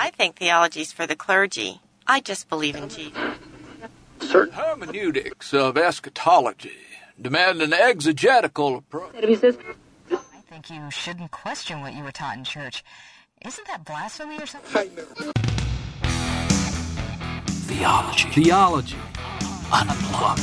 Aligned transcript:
I 0.00 0.10
think 0.10 0.36
theology's 0.36 0.92
for 0.92 1.08
the 1.08 1.16
clergy. 1.16 1.80
I 2.06 2.20
just 2.20 2.48
believe 2.48 2.76
in 2.76 2.88
Jesus. 2.88 3.18
Certain 4.20 4.54
hermeneutics 4.54 5.52
of 5.52 5.76
eschatology 5.76 6.70
demand 7.20 7.60
an 7.62 7.72
exegetical 7.72 8.76
approach. 8.76 9.16
I 9.16 9.34
think 10.48 10.70
you 10.70 10.88
shouldn't 10.92 11.32
question 11.32 11.80
what 11.80 11.94
you 11.94 12.04
were 12.04 12.12
taught 12.12 12.36
in 12.36 12.44
church. 12.44 12.84
Isn't 13.44 13.66
that 13.66 13.84
blasphemy 13.84 14.38
or 14.38 14.46
something? 14.46 14.88
Theology. 17.66 18.28
Theology. 18.28 18.96
Unplugged. 19.72 20.42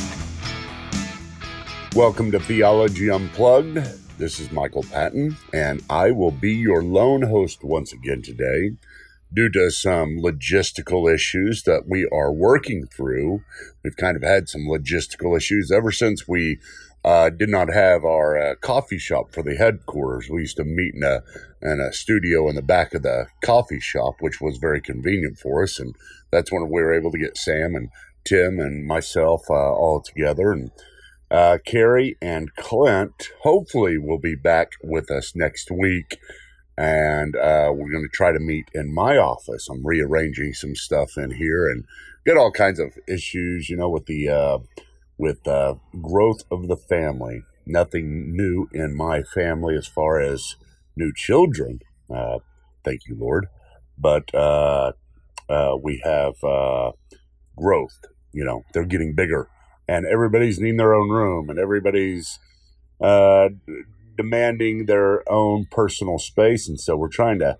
Welcome 1.94 2.30
to 2.32 2.40
Theology 2.40 3.08
Unplugged. 3.08 3.78
This 4.18 4.38
is 4.38 4.52
Michael 4.52 4.82
Patton, 4.82 5.38
and 5.54 5.82
I 5.88 6.10
will 6.10 6.30
be 6.30 6.52
your 6.52 6.82
lone 6.82 7.22
host 7.22 7.64
once 7.64 7.94
again 7.94 8.20
today. 8.20 8.72
Due 9.34 9.50
to 9.50 9.70
some 9.70 10.18
logistical 10.18 11.12
issues 11.12 11.64
that 11.64 11.82
we 11.86 12.08
are 12.12 12.32
working 12.32 12.86
through, 12.86 13.42
we've 13.82 13.96
kind 13.96 14.16
of 14.16 14.22
had 14.22 14.48
some 14.48 14.62
logistical 14.62 15.36
issues 15.36 15.70
ever 15.70 15.90
since 15.90 16.28
we 16.28 16.58
uh, 17.04 17.30
did 17.30 17.48
not 17.48 17.72
have 17.72 18.04
our 18.04 18.38
uh, 18.38 18.54
coffee 18.56 18.98
shop 18.98 19.32
for 19.32 19.42
the 19.42 19.54
headquarters. 19.56 20.28
We 20.30 20.42
used 20.42 20.56
to 20.56 20.64
meet 20.64 20.94
in 20.94 21.02
a 21.02 21.22
in 21.62 21.80
a 21.80 21.92
studio 21.92 22.48
in 22.48 22.56
the 22.56 22.62
back 22.62 22.94
of 22.94 23.02
the 23.02 23.26
coffee 23.44 23.80
shop, 23.80 24.14
which 24.20 24.40
was 24.40 24.58
very 24.58 24.80
convenient 24.80 25.38
for 25.38 25.62
us, 25.62 25.78
and 25.78 25.94
that's 26.30 26.52
when 26.52 26.68
we 26.70 26.82
were 26.82 26.94
able 26.94 27.10
to 27.12 27.18
get 27.18 27.36
Sam 27.36 27.74
and 27.74 27.90
Tim 28.24 28.58
and 28.58 28.86
myself 28.86 29.42
uh, 29.50 29.54
all 29.54 30.00
together 30.00 30.52
and 30.52 30.70
uh, 31.30 31.58
Carrie 31.64 32.16
and 32.22 32.54
Clint 32.54 33.30
hopefully 33.42 33.98
will 33.98 34.18
be 34.18 34.34
back 34.34 34.72
with 34.82 35.10
us 35.10 35.34
next 35.34 35.70
week. 35.70 36.18
And 36.78 37.36
uh, 37.36 37.72
we're 37.74 37.90
going 37.90 38.04
to 38.04 38.16
try 38.16 38.32
to 38.32 38.38
meet 38.38 38.68
in 38.74 38.92
my 38.92 39.16
office. 39.16 39.68
I'm 39.68 39.86
rearranging 39.86 40.52
some 40.52 40.74
stuff 40.74 41.16
in 41.16 41.30
here 41.32 41.68
and 41.68 41.84
get 42.26 42.36
all 42.36 42.50
kinds 42.50 42.78
of 42.78 42.98
issues, 43.08 43.70
you 43.70 43.76
know, 43.76 43.88
with 43.88 44.06
the 44.06 44.28
uh, 44.28 44.58
with 45.16 45.46
uh, 45.48 45.76
growth 46.02 46.42
of 46.50 46.68
the 46.68 46.76
family. 46.76 47.42
Nothing 47.64 48.36
new 48.36 48.68
in 48.72 48.94
my 48.94 49.22
family 49.22 49.74
as 49.76 49.86
far 49.86 50.20
as 50.20 50.56
new 50.96 51.12
children. 51.14 51.80
Uh, 52.14 52.38
thank 52.84 53.06
you, 53.08 53.16
Lord. 53.18 53.46
But 53.98 54.32
uh, 54.34 54.92
uh, 55.48 55.76
we 55.82 56.00
have 56.04 56.42
uh, 56.44 56.92
growth. 57.56 58.04
You 58.32 58.44
know, 58.44 58.64
they're 58.72 58.84
getting 58.84 59.14
bigger 59.14 59.48
and 59.88 60.06
everybody's 60.06 60.58
needing 60.58 60.76
their 60.76 60.94
own 60.94 61.10
room 61.10 61.48
and 61.48 61.58
everybody's 61.58 62.38
uh, 63.00 63.48
demanding 64.16 64.86
their 64.86 65.22
own 65.30 65.66
personal 65.70 66.18
space. 66.18 66.68
And 66.68 66.80
so 66.80 66.96
we're 66.96 67.08
trying 67.08 67.38
to 67.40 67.58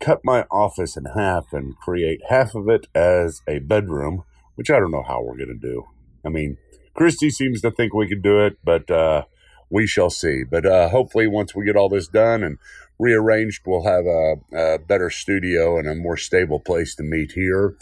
cut 0.00 0.20
my 0.24 0.44
office 0.50 0.96
in 0.96 1.04
half 1.16 1.52
and 1.52 1.76
create 1.76 2.20
half 2.28 2.54
of 2.54 2.68
it 2.68 2.86
as 2.94 3.42
a 3.48 3.58
bedroom, 3.60 4.24
which 4.54 4.70
I 4.70 4.78
don't 4.78 4.90
know 4.90 5.04
how 5.06 5.22
we're 5.22 5.36
going 5.36 5.48
to 5.48 5.54
do. 5.54 5.84
I 6.24 6.28
mean, 6.28 6.56
Christy 6.94 7.30
seems 7.30 7.60
to 7.62 7.70
think 7.70 7.92
we 7.92 8.08
could 8.08 8.22
do 8.22 8.40
it, 8.44 8.58
but 8.64 8.90
uh, 8.90 9.24
we 9.70 9.86
shall 9.86 10.10
see. 10.10 10.44
But 10.44 10.64
uh, 10.64 10.88
hopefully, 10.88 11.26
once 11.26 11.54
we 11.54 11.64
get 11.64 11.76
all 11.76 11.88
this 11.88 12.08
done 12.08 12.42
and 12.42 12.58
rearranged, 12.98 13.62
we'll 13.66 13.84
have 13.84 14.06
a, 14.06 14.36
a 14.56 14.78
better 14.78 15.10
studio 15.10 15.78
and 15.78 15.88
a 15.88 15.94
more 15.94 16.16
stable 16.16 16.60
place 16.60 16.94
to 16.96 17.02
meet 17.02 17.32
here. 17.32 17.76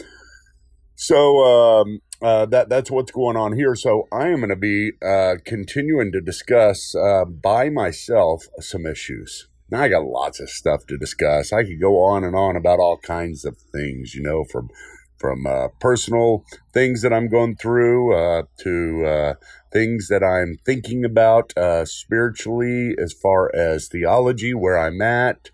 So 0.95 1.43
um, 1.43 2.01
uh, 2.21 2.45
that 2.47 2.69
that's 2.69 2.91
what's 2.91 3.11
going 3.11 3.35
on 3.35 3.53
here. 3.53 3.75
So 3.75 4.07
I 4.11 4.27
am 4.27 4.37
going 4.37 4.49
to 4.49 4.55
be 4.55 4.91
uh, 5.05 5.35
continuing 5.45 6.11
to 6.13 6.21
discuss 6.21 6.95
uh, 6.95 7.25
by 7.25 7.69
myself 7.69 8.45
some 8.59 8.85
issues. 8.85 9.47
Now 9.69 9.81
I 9.81 9.89
got 9.89 10.05
lots 10.05 10.39
of 10.39 10.49
stuff 10.49 10.85
to 10.87 10.97
discuss. 10.97 11.51
I 11.51 11.63
could 11.63 11.81
go 11.81 12.03
on 12.03 12.23
and 12.23 12.35
on 12.35 12.55
about 12.55 12.79
all 12.79 12.97
kinds 12.97 13.43
of 13.43 13.57
things, 13.57 14.13
you 14.13 14.21
know, 14.21 14.43
from 14.43 14.69
from 15.17 15.47
uh, 15.47 15.69
personal 15.79 16.43
things 16.73 17.01
that 17.01 17.13
I'm 17.13 17.29
going 17.29 17.55
through 17.55 18.13
uh, 18.13 18.43
to 18.59 19.05
uh, 19.05 19.33
things 19.71 20.09
that 20.09 20.21
I'm 20.21 20.57
thinking 20.65 21.05
about 21.05 21.53
spiritually, 21.87 22.95
as 23.01 23.13
far 23.13 23.49
as 23.55 23.87
theology, 23.87 24.53
where 24.53 24.77
I'm 24.77 25.01
at, 25.01 25.49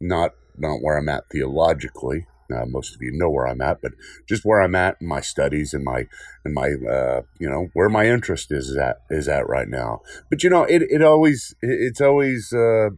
not 0.00 0.32
not 0.58 0.82
where 0.82 0.98
I'm 0.98 1.08
at 1.08 1.28
theologically. 1.30 2.26
Uh, 2.52 2.66
most 2.66 2.94
of 2.94 3.02
you 3.02 3.12
know 3.12 3.30
where 3.30 3.46
I'm 3.46 3.60
at, 3.60 3.80
but 3.82 3.92
just 4.28 4.44
where 4.44 4.60
I'm 4.60 4.74
at 4.74 4.96
in 5.00 5.06
my 5.06 5.20
studies 5.20 5.74
and 5.74 5.84
my 5.84 6.06
and 6.44 6.54
my 6.54 6.70
uh, 6.88 7.22
you 7.38 7.48
know 7.48 7.68
where 7.74 7.88
my 7.88 8.06
interest 8.06 8.52
is 8.52 8.76
at 8.76 8.98
is 9.10 9.28
at 9.28 9.48
right 9.48 9.68
now. 9.68 10.00
But 10.30 10.42
you 10.42 10.50
know, 10.50 10.64
it 10.64 10.82
it 10.82 11.02
always 11.02 11.54
it's 11.62 12.00
always 12.00 12.52
uh, 12.52 12.90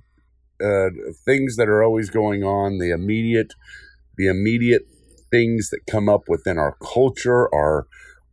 uh, 0.62 0.90
things 1.24 1.56
that 1.56 1.68
are 1.68 1.82
always 1.82 2.10
going 2.10 2.44
on. 2.44 2.78
The 2.78 2.90
immediate 2.90 3.54
the 4.16 4.28
immediate 4.28 4.82
things 5.30 5.70
that 5.70 5.86
come 5.90 6.08
up 6.08 6.28
within 6.28 6.58
our 6.58 6.76
culture 6.82 7.52
are 7.54 7.86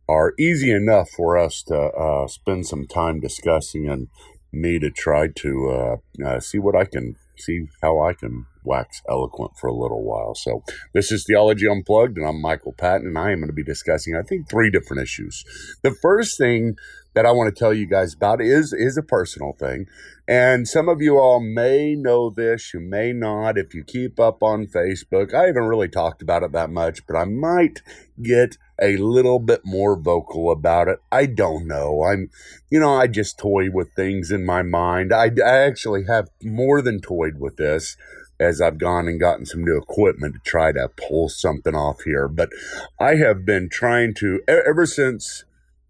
are 0.08 0.34
easy 0.38 0.70
enough 0.70 1.10
for 1.10 1.38
us 1.38 1.62
to 1.62 1.76
uh, 1.76 2.26
spend 2.26 2.66
some 2.66 2.86
time 2.86 3.20
discussing 3.20 3.88
and 3.88 4.08
me 4.52 4.78
to 4.78 4.90
try 4.90 5.28
to 5.28 5.98
uh, 6.24 6.40
see 6.40 6.58
what 6.58 6.76
I 6.76 6.84
can 6.84 7.16
see 7.42 7.68
how 7.82 8.00
I 8.00 8.14
can 8.14 8.46
wax 8.64 9.02
eloquent 9.08 9.52
for 9.58 9.66
a 9.66 9.74
little 9.74 10.04
while. 10.04 10.34
So, 10.34 10.62
this 10.94 11.10
is 11.10 11.24
Theology 11.26 11.68
Unplugged, 11.68 12.16
and 12.16 12.26
I'm 12.26 12.40
Michael 12.40 12.72
Patton, 12.72 13.08
and 13.08 13.18
I 13.18 13.32
am 13.32 13.38
going 13.38 13.48
to 13.48 13.52
be 13.52 13.64
discussing, 13.64 14.14
I 14.16 14.22
think, 14.22 14.48
three 14.48 14.70
different 14.70 15.02
issues. 15.02 15.44
The 15.82 15.94
first 16.02 16.38
thing 16.38 16.76
that 17.14 17.26
I 17.26 17.32
want 17.32 17.54
to 17.54 17.58
tell 17.58 17.74
you 17.74 17.86
guys 17.86 18.14
about 18.14 18.40
is 18.40 18.72
is 18.72 18.96
a 18.96 19.02
personal 19.02 19.52
thing. 19.58 19.86
And 20.26 20.66
some 20.66 20.88
of 20.88 21.02
you 21.02 21.18
all 21.18 21.40
may 21.40 21.94
know 21.94 22.30
this, 22.30 22.72
you 22.72 22.80
may 22.80 23.12
not. 23.12 23.58
If 23.58 23.74
you 23.74 23.84
keep 23.84 24.18
up 24.18 24.42
on 24.42 24.66
Facebook, 24.66 25.34
I 25.34 25.46
haven't 25.46 25.64
really 25.64 25.88
talked 25.88 26.22
about 26.22 26.42
it 26.42 26.52
that 26.52 26.70
much, 26.70 27.06
but 27.06 27.16
I 27.16 27.24
might 27.24 27.82
get 28.22 28.56
a 28.82 28.96
little 28.96 29.38
bit 29.38 29.60
more 29.64 29.96
vocal 29.96 30.50
about 30.50 30.88
it. 30.88 30.98
I 31.10 31.26
don't 31.26 31.66
know. 31.68 32.02
I'm, 32.04 32.30
you 32.68 32.80
know, 32.80 32.94
I 32.94 33.06
just 33.06 33.38
toy 33.38 33.70
with 33.70 33.92
things 33.94 34.32
in 34.32 34.44
my 34.44 34.62
mind. 34.62 35.12
I, 35.14 35.30
I 35.44 35.58
actually 35.58 36.04
have 36.08 36.28
more 36.42 36.82
than 36.82 37.00
toyed 37.00 37.38
with 37.38 37.56
this 37.56 37.96
as 38.40 38.60
I've 38.60 38.78
gone 38.78 39.06
and 39.06 39.20
gotten 39.20 39.46
some 39.46 39.64
new 39.64 39.78
equipment 39.78 40.34
to 40.34 40.40
try 40.44 40.72
to 40.72 40.90
pull 41.08 41.28
something 41.28 41.76
off 41.76 42.02
here. 42.04 42.26
But 42.26 42.50
I 42.98 43.14
have 43.14 43.46
been 43.46 43.68
trying 43.70 44.14
to, 44.14 44.40
ever 44.48 44.84
since 44.84 45.44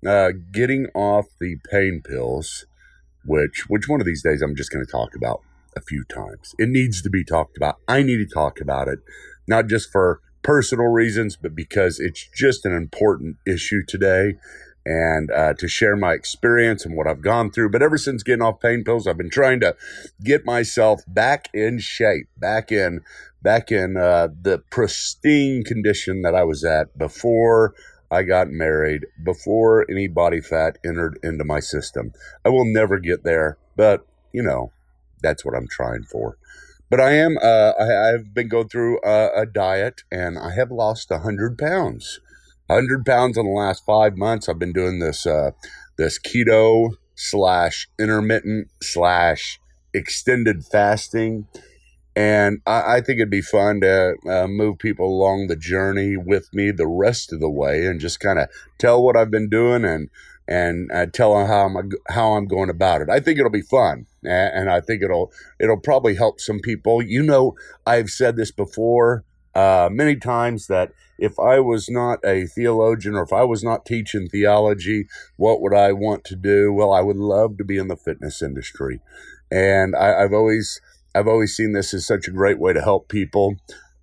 uh, 0.06 0.32
getting 0.52 0.88
off 0.94 1.26
the 1.40 1.56
pain 1.70 2.02
pills, 2.04 2.66
which 3.24 3.64
which 3.68 3.88
one 3.88 4.00
of 4.00 4.06
these 4.06 4.22
days 4.22 4.42
I'm 4.42 4.56
just 4.56 4.72
going 4.72 4.84
to 4.84 4.90
talk 4.90 5.14
about 5.14 5.40
a 5.76 5.80
few 5.80 6.04
times. 6.04 6.54
It 6.58 6.68
needs 6.68 7.00
to 7.02 7.10
be 7.10 7.24
talked 7.24 7.56
about. 7.56 7.76
I 7.88 8.02
need 8.02 8.18
to 8.18 8.26
talk 8.26 8.60
about 8.60 8.88
it, 8.88 8.98
not 9.46 9.68
just 9.68 9.90
for 9.90 10.20
personal 10.42 10.86
reasons, 10.86 11.36
but 11.36 11.54
because 11.54 12.00
it's 12.00 12.28
just 12.34 12.64
an 12.64 12.72
important 12.72 13.36
issue 13.46 13.82
today 13.86 14.34
and 14.84 15.30
uh, 15.30 15.54
to 15.54 15.68
share 15.68 15.96
my 15.96 16.12
experience 16.12 16.84
and 16.84 16.96
what 16.96 17.06
I've 17.06 17.22
gone 17.22 17.50
through. 17.50 17.70
But 17.70 17.82
ever 17.82 17.96
since 17.96 18.22
getting 18.22 18.42
off 18.42 18.60
pain 18.60 18.84
pills, 18.84 19.06
I've 19.06 19.16
been 19.16 19.30
trying 19.30 19.60
to 19.60 19.76
get 20.22 20.44
myself 20.44 21.02
back 21.06 21.48
in 21.54 21.78
shape, 21.78 22.28
back 22.36 22.72
in 22.72 23.02
back 23.42 23.72
in 23.72 23.96
uh, 23.96 24.28
the 24.40 24.58
pristine 24.70 25.64
condition 25.64 26.22
that 26.22 26.34
I 26.34 26.44
was 26.44 26.64
at 26.64 26.96
before 26.96 27.74
I 28.10 28.22
got 28.22 28.48
married, 28.50 29.06
before 29.22 29.84
any 29.90 30.06
body 30.06 30.40
fat 30.40 30.78
entered 30.84 31.18
into 31.22 31.44
my 31.44 31.60
system. 31.60 32.12
I 32.44 32.50
will 32.50 32.64
never 32.64 32.98
get 32.98 33.24
there, 33.24 33.58
but 33.76 34.06
you 34.32 34.42
know, 34.42 34.72
that's 35.22 35.44
what 35.44 35.54
I'm 35.54 35.68
trying 35.68 36.04
for. 36.04 36.36
But 36.92 37.00
I 37.00 37.12
am, 37.14 37.38
uh, 37.40 37.72
I, 37.80 38.08
have 38.08 38.34
been 38.34 38.48
going 38.48 38.68
through 38.68 39.00
a, 39.02 39.30
a 39.34 39.46
diet 39.46 40.02
and 40.12 40.38
I 40.38 40.50
have 40.54 40.70
lost 40.70 41.08
100 41.08 41.56
pounds. 41.56 42.20
100 42.66 43.06
pounds 43.06 43.38
in 43.38 43.46
the 43.46 43.50
last 43.50 43.86
five 43.86 44.18
months. 44.18 44.46
I've 44.46 44.58
been 44.58 44.74
doing 44.74 44.98
this 44.98 45.24
uh, 45.24 45.52
this 45.96 46.18
keto 46.18 46.90
slash 47.14 47.88
intermittent 47.98 48.68
slash 48.82 49.58
extended 49.94 50.66
fasting. 50.66 51.46
And 52.14 52.60
I, 52.66 52.96
I 52.96 53.00
think 53.00 53.20
it'd 53.20 53.30
be 53.30 53.40
fun 53.40 53.80
to 53.80 54.16
uh, 54.28 54.46
move 54.46 54.78
people 54.78 55.06
along 55.06 55.46
the 55.46 55.56
journey 55.56 56.18
with 56.18 56.52
me 56.52 56.72
the 56.72 56.86
rest 56.86 57.32
of 57.32 57.40
the 57.40 57.48
way 57.48 57.86
and 57.86 58.00
just 58.00 58.20
kind 58.20 58.38
of 58.38 58.50
tell 58.76 59.02
what 59.02 59.16
I've 59.16 59.30
been 59.30 59.48
doing 59.48 59.86
and 59.86 60.10
and 60.46 60.92
uh, 60.92 61.06
tell 61.06 61.38
them 61.38 61.46
how 61.46 61.64
I'm 61.64 61.90
how 62.10 62.32
I'm 62.32 62.46
going 62.46 62.68
about 62.68 63.00
it. 63.00 63.08
I 63.08 63.18
think 63.18 63.38
it'll 63.38 63.50
be 63.50 63.62
fun, 63.62 64.04
and 64.24 64.70
I 64.70 64.80
think 64.80 65.02
it'll 65.02 65.32
it'll 65.58 65.80
probably 65.80 66.14
help 66.14 66.40
some 66.40 66.60
people. 66.60 67.02
You 67.02 67.22
know, 67.22 67.54
I've 67.86 68.10
said 68.10 68.36
this 68.36 68.50
before 68.50 69.24
uh, 69.54 69.88
many 69.90 70.16
times 70.16 70.66
that 70.68 70.92
if 71.18 71.38
I 71.38 71.60
was 71.60 71.88
not 71.88 72.18
a 72.24 72.46
theologian 72.46 73.14
or 73.14 73.22
if 73.22 73.32
I 73.32 73.44
was 73.44 73.62
not 73.62 73.84
teaching 73.84 74.28
theology, 74.28 75.06
what 75.36 75.60
would 75.60 75.74
I 75.74 75.92
want 75.92 76.24
to 76.24 76.36
do? 76.36 76.72
Well, 76.72 76.92
I 76.92 77.00
would 77.00 77.16
love 77.16 77.58
to 77.58 77.64
be 77.64 77.78
in 77.78 77.88
the 77.88 77.96
fitness 77.96 78.42
industry, 78.42 79.00
and 79.50 79.94
I, 79.94 80.22
have 80.22 80.32
always 80.32 80.80
I've 81.14 81.28
always 81.28 81.54
seen 81.54 81.72
this 81.72 81.92
as 81.92 82.06
such 82.06 82.28
a 82.28 82.32
great 82.32 82.58
way 82.58 82.72
to 82.72 82.80
help 82.80 83.08
people. 83.08 83.56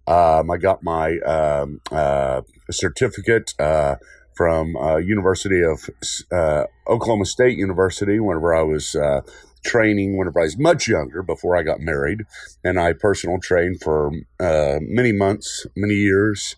Um, 0.08 0.50
I 0.50 0.58
got 0.58 0.84
my 0.84 1.20
um, 1.20 1.82
uh, 1.92 2.42
certificate 2.72 3.54
uh, 3.60 3.96
from 4.36 4.76
uh, 4.78 4.98
University 4.98 5.62
of 5.62 5.90
uh, 6.32 6.64
Oklahoma 6.88 7.26
State 7.26 7.58
University 7.58 8.20
whenever 8.20 8.56
I 8.56 8.62
was 8.62 8.96
uh, 8.96 9.22
training 9.64 10.18
whenever 10.18 10.40
I 10.40 10.44
was 10.44 10.58
much 10.58 10.88
younger, 10.88 11.22
before 11.24 11.56
I 11.56 11.64
got 11.64 11.80
married, 11.80 12.22
and 12.64 12.80
I 12.80 12.94
personal 12.94 13.40
trained 13.40 13.82
for 13.82 14.12
uh, 14.40 14.80
many 14.82 15.12
months, 15.12 15.66
many 15.76 15.96
years, 15.96 16.56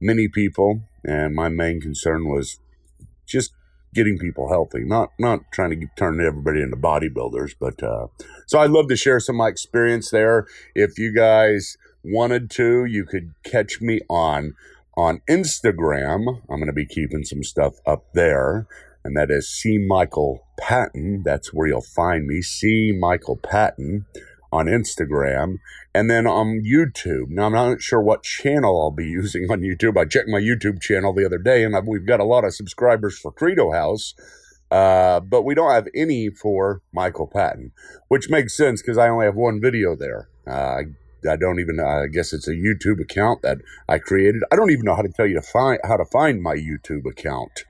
many 0.00 0.28
people, 0.28 0.82
and 1.04 1.34
my 1.34 1.48
main 1.48 1.80
concern 1.80 2.28
was 2.28 2.58
just 3.26 3.52
getting 3.94 4.18
people 4.18 4.48
healthy, 4.48 4.84
not 4.84 5.10
not 5.18 5.40
trying 5.52 5.70
to 5.78 5.86
turn 5.96 6.20
everybody 6.20 6.62
into 6.62 6.76
bodybuilders. 6.76 7.54
But 7.58 7.82
uh, 7.82 8.06
so 8.46 8.58
I'd 8.58 8.70
love 8.70 8.88
to 8.88 8.96
share 8.96 9.20
some 9.20 9.36
of 9.36 9.38
my 9.38 9.48
experience 9.48 10.10
there. 10.10 10.46
If 10.74 10.98
you 10.98 11.14
guys 11.14 11.76
wanted 12.04 12.50
to, 12.52 12.84
you 12.84 13.04
could 13.04 13.34
catch 13.44 13.80
me 13.80 14.00
on 14.08 14.54
on 14.96 15.22
Instagram. 15.28 16.40
I'm 16.50 16.56
going 16.56 16.66
to 16.66 16.72
be 16.72 16.86
keeping 16.86 17.24
some 17.24 17.42
stuff 17.42 17.74
up 17.86 18.12
there, 18.14 18.66
and 19.04 19.16
that 19.16 19.30
is 19.30 19.48
C 19.48 19.78
Michael 19.78 20.46
Patton. 20.58 21.22
That's 21.24 21.52
where 21.52 21.66
you'll 21.66 21.80
find 21.80 22.26
me. 22.26 22.42
C 22.42 22.92
Michael 22.98 23.36
Patton 23.36 24.06
on 24.52 24.66
Instagram 24.66 25.56
and 25.94 26.10
then 26.10 26.26
on 26.26 26.62
YouTube. 26.64 27.28
Now, 27.28 27.46
I'm 27.46 27.52
not 27.52 27.80
sure 27.80 28.02
what 28.02 28.22
channel 28.22 28.80
I'll 28.80 28.90
be 28.90 29.06
using 29.08 29.50
on 29.50 29.60
YouTube. 29.60 29.98
I 29.98 30.04
checked 30.04 30.28
my 30.28 30.40
YouTube 30.40 30.80
channel 30.80 31.12
the 31.12 31.24
other 31.24 31.38
day 31.38 31.64
and 31.64 31.74
I've, 31.74 31.86
we've 31.86 32.06
got 32.06 32.20
a 32.20 32.24
lot 32.24 32.44
of 32.44 32.54
subscribers 32.54 33.18
for 33.18 33.32
Credo 33.32 33.72
House, 33.72 34.14
uh, 34.70 35.20
but 35.20 35.42
we 35.42 35.54
don't 35.54 35.72
have 35.72 35.88
any 35.94 36.28
for 36.30 36.82
Michael 36.92 37.26
Patton, 37.26 37.72
which 38.08 38.28
makes 38.30 38.56
sense 38.56 38.82
because 38.82 38.98
I 38.98 39.08
only 39.08 39.26
have 39.26 39.36
one 39.36 39.60
video 39.60 39.96
there. 39.96 40.28
Uh, 40.46 40.82
I 41.28 41.36
don't 41.36 41.60
even. 41.60 41.78
I 41.78 42.06
guess 42.12 42.32
it's 42.32 42.48
a 42.48 42.52
YouTube 42.52 43.00
account 43.00 43.42
that 43.42 43.58
I 43.88 43.98
created. 43.98 44.42
I 44.50 44.56
don't 44.56 44.70
even 44.70 44.84
know 44.84 44.96
how 44.96 45.02
to 45.02 45.08
tell 45.08 45.26
you 45.26 45.34
to 45.34 45.42
find 45.42 45.78
how 45.84 45.96
to 45.96 46.04
find 46.06 46.42
my 46.42 46.56
YouTube 46.56 47.08
account. 47.08 47.64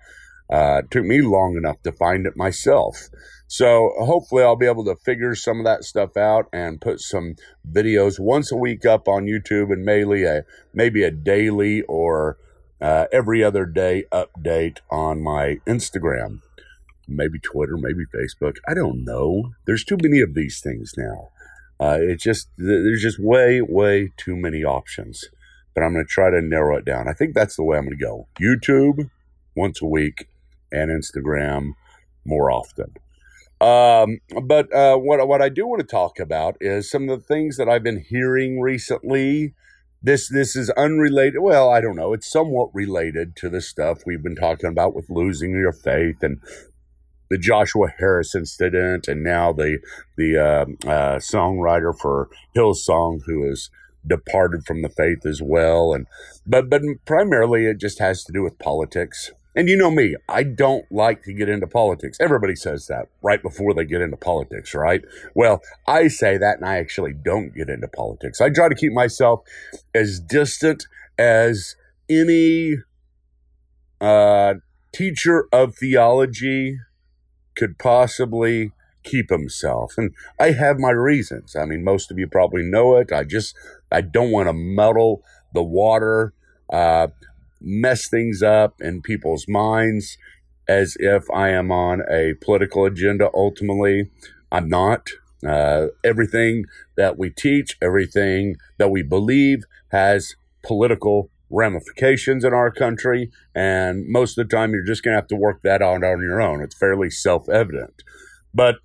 Uh, 0.52 0.82
took 0.90 1.04
me 1.04 1.22
long 1.22 1.56
enough 1.56 1.80
to 1.82 1.90
find 1.90 2.26
it 2.26 2.36
myself. 2.36 3.08
So 3.46 3.92
hopefully 3.98 4.42
I'll 4.42 4.54
be 4.54 4.66
able 4.66 4.84
to 4.84 4.96
figure 4.96 5.34
some 5.34 5.58
of 5.58 5.64
that 5.64 5.82
stuff 5.82 6.14
out 6.14 6.46
and 6.52 6.78
put 6.78 7.00
some 7.00 7.36
videos 7.70 8.20
once 8.20 8.52
a 8.52 8.56
week 8.56 8.84
up 8.84 9.08
on 9.08 9.24
YouTube 9.24 9.72
and 9.72 9.82
maybe 9.82 10.24
a 10.24 10.44
maybe 10.74 11.04
a 11.04 11.10
daily 11.10 11.80
or 11.82 12.36
uh, 12.82 13.06
every 13.10 13.42
other 13.42 13.64
day 13.64 14.04
update 14.12 14.80
on 14.90 15.22
my 15.22 15.56
Instagram, 15.66 16.40
maybe 17.08 17.38
Twitter, 17.38 17.78
maybe 17.78 18.04
Facebook. 18.04 18.56
I 18.68 18.74
don't 18.74 19.04
know. 19.04 19.52
There's 19.64 19.84
too 19.84 19.96
many 20.02 20.20
of 20.20 20.34
these 20.34 20.60
things 20.60 20.92
now. 20.98 21.30
Uh, 21.80 21.96
it's 21.98 22.22
just 22.22 22.48
there's 22.58 23.00
just 23.00 23.18
way 23.18 23.62
way 23.62 24.12
too 24.18 24.36
many 24.36 24.64
options. 24.64 25.24
But 25.74 25.82
I'm 25.82 25.94
going 25.94 26.04
to 26.04 26.12
try 26.12 26.28
to 26.28 26.42
narrow 26.42 26.76
it 26.76 26.84
down. 26.84 27.08
I 27.08 27.14
think 27.14 27.34
that's 27.34 27.56
the 27.56 27.64
way 27.64 27.78
I'm 27.78 27.84
going 27.86 27.98
to 27.98 28.04
go. 28.04 28.28
YouTube 28.38 29.08
once 29.56 29.80
a 29.80 29.86
week 29.86 30.28
and 30.72 30.90
Instagram 30.90 31.72
more 32.24 32.50
often. 32.50 32.94
Um, 33.60 34.18
but 34.42 34.74
uh, 34.74 34.96
what 34.96 35.26
what 35.28 35.40
I 35.40 35.48
do 35.48 35.68
want 35.68 35.80
to 35.80 35.86
talk 35.86 36.18
about 36.18 36.56
is 36.60 36.90
some 36.90 37.08
of 37.08 37.20
the 37.20 37.24
things 37.24 37.56
that 37.58 37.68
I've 37.68 37.84
been 37.84 38.04
hearing 38.08 38.60
recently. 38.60 39.54
This 40.02 40.28
this 40.28 40.56
is 40.56 40.68
unrelated. 40.70 41.40
Well, 41.40 41.70
I 41.70 41.80
don't 41.80 41.94
know. 41.94 42.12
It's 42.12 42.28
somewhat 42.28 42.70
related 42.74 43.36
to 43.36 43.48
the 43.48 43.60
stuff 43.60 44.00
we've 44.04 44.22
been 44.22 44.34
talking 44.34 44.68
about 44.68 44.96
with 44.96 45.08
losing 45.08 45.52
your 45.52 45.72
faith 45.72 46.22
and 46.22 46.40
the 47.30 47.38
Joshua 47.38 47.88
Harris 47.98 48.34
incident, 48.34 49.06
and 49.06 49.22
now 49.22 49.52
the 49.52 49.78
the 50.16 50.36
uh, 50.36 50.90
uh, 50.90 51.18
songwriter 51.18 51.96
for 51.96 52.30
Hillsong 52.56 53.20
who 53.26 53.46
has 53.48 53.70
departed 54.04 54.64
from 54.66 54.82
the 54.82 54.88
faith 54.88 55.24
as 55.24 55.40
well. 55.40 55.92
And 55.92 56.06
but 56.46 56.68
but 56.68 56.82
primarily 57.04 57.66
it 57.66 57.78
just 57.78 58.00
has 58.00 58.24
to 58.24 58.32
do 58.32 58.42
with 58.42 58.58
politics. 58.58 59.30
And 59.54 59.68
you 59.68 59.76
know 59.76 59.90
me, 59.90 60.16
I 60.28 60.44
don't 60.44 60.90
like 60.90 61.22
to 61.24 61.32
get 61.32 61.48
into 61.48 61.66
politics. 61.66 62.16
Everybody 62.20 62.56
says 62.56 62.86
that 62.86 63.08
right 63.22 63.42
before 63.42 63.74
they 63.74 63.84
get 63.84 64.00
into 64.00 64.16
politics, 64.16 64.74
right? 64.74 65.02
Well, 65.34 65.60
I 65.86 66.08
say 66.08 66.38
that 66.38 66.56
and 66.56 66.66
I 66.66 66.78
actually 66.78 67.12
don't 67.12 67.54
get 67.54 67.68
into 67.68 67.88
politics. 67.88 68.40
I 68.40 68.48
try 68.48 68.68
to 68.68 68.74
keep 68.74 68.92
myself 68.92 69.40
as 69.94 70.20
distant 70.20 70.86
as 71.18 71.76
any 72.08 72.76
uh, 74.00 74.54
teacher 74.92 75.48
of 75.52 75.76
theology 75.76 76.78
could 77.54 77.78
possibly 77.78 78.72
keep 79.02 79.30
himself. 79.30 79.94
And 79.98 80.14
I 80.38 80.52
have 80.52 80.78
my 80.78 80.90
reasons. 80.90 81.56
I 81.56 81.66
mean, 81.66 81.84
most 81.84 82.10
of 82.10 82.18
you 82.18 82.26
probably 82.26 82.62
know 82.62 82.96
it. 82.96 83.12
I 83.12 83.24
just, 83.24 83.54
I 83.90 84.00
don't 84.00 84.30
want 84.30 84.48
to 84.48 84.52
muddle 84.52 85.22
the 85.52 85.62
water. 85.62 86.32
Uh, 86.72 87.08
mess 87.62 88.08
things 88.08 88.42
up 88.42 88.80
in 88.80 89.02
people's 89.02 89.46
minds 89.48 90.18
as 90.68 90.96
if 91.00 91.24
I 91.32 91.50
am 91.50 91.70
on 91.70 92.02
a 92.10 92.34
political 92.40 92.84
agenda. 92.84 93.30
Ultimately, 93.34 94.10
I'm 94.50 94.68
not. 94.68 95.08
Uh, 95.46 95.88
everything 96.04 96.66
that 96.96 97.18
we 97.18 97.30
teach, 97.30 97.76
everything 97.82 98.56
that 98.78 98.90
we 98.90 99.02
believe 99.02 99.64
has 99.88 100.36
political 100.62 101.30
ramifications 101.50 102.44
in 102.44 102.54
our 102.54 102.70
country. 102.70 103.30
And 103.54 104.06
most 104.08 104.38
of 104.38 104.48
the 104.48 104.56
time, 104.56 104.72
you're 104.72 104.84
just 104.84 105.02
going 105.02 105.12
to 105.12 105.20
have 105.20 105.28
to 105.28 105.36
work 105.36 105.60
that 105.62 105.82
out 105.82 106.04
on 106.04 106.22
your 106.22 106.40
own. 106.40 106.62
It's 106.62 106.76
fairly 106.76 107.10
self 107.10 107.48
evident. 107.48 108.02
But 108.54 108.76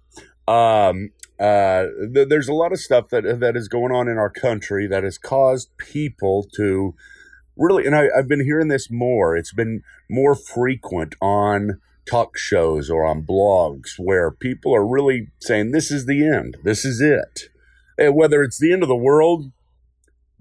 um, 0.48 1.12
uh, 1.40 1.86
th- 2.14 2.30
there's 2.30 2.48
a 2.48 2.54
lot 2.54 2.72
of 2.72 2.80
stuff 2.80 3.10
that 3.10 3.40
that 3.40 3.56
is 3.56 3.68
going 3.68 3.92
on 3.92 4.08
in 4.08 4.18
our 4.18 4.30
country 4.30 4.88
that 4.88 5.04
has 5.04 5.18
caused 5.18 5.70
people 5.78 6.48
to 6.56 6.96
really, 7.58 7.86
and 7.86 7.96
I, 7.96 8.08
I've 8.16 8.28
been 8.28 8.44
hearing 8.44 8.68
this 8.68 8.90
more. 8.90 9.36
It's 9.36 9.54
been 9.54 9.84
more 10.10 10.36
frequent 10.36 11.16
on 11.22 11.82
talk 12.08 12.38
shows 12.38 12.90
or 12.90 13.06
on 13.06 13.24
blogs 13.24 13.98
where 13.98 14.32
people 14.32 14.74
are 14.76 14.86
really 14.86 15.28
saying, 15.40 15.72
This 15.72 15.92
is 15.92 16.06
the 16.06 16.26
end. 16.26 16.58
This 16.64 16.86
is 16.86 17.02
it. 17.02 17.50
And 17.98 18.16
whether 18.16 18.44
it's 18.44 18.60
the 18.60 18.72
end 18.72 18.84
of 18.84 18.90
the 18.90 18.96
world, 18.96 19.52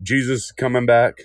Jesus 0.03 0.53
coming 0.53 0.87
back, 0.87 1.23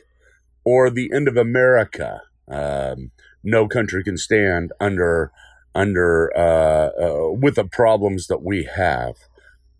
or 0.64 0.90
the 0.90 1.12
end 1.14 1.28
of 1.28 1.38
America, 1.38 2.22
um, 2.48 3.12
no 3.44 3.68
country 3.68 4.04
can 4.04 4.18
stand 4.18 4.72
under 4.80 5.32
under 5.74 6.32
uh, 6.38 6.90
uh, 7.02 7.32
with 7.32 7.56
the 7.56 7.66
problems 7.66 8.28
that 8.28 8.44
we 8.44 8.64
have. 8.64 9.16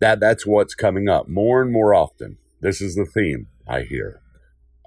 That 0.00 0.20
that's 0.20 0.46
what's 0.46 0.74
coming 0.74 1.08
up 1.08 1.28
more 1.28 1.62
and 1.62 1.72
more 1.72 1.94
often. 1.94 2.38
This 2.60 2.80
is 2.80 2.94
the 2.94 3.06
theme 3.06 3.48
I 3.68 3.82
hear. 3.82 4.21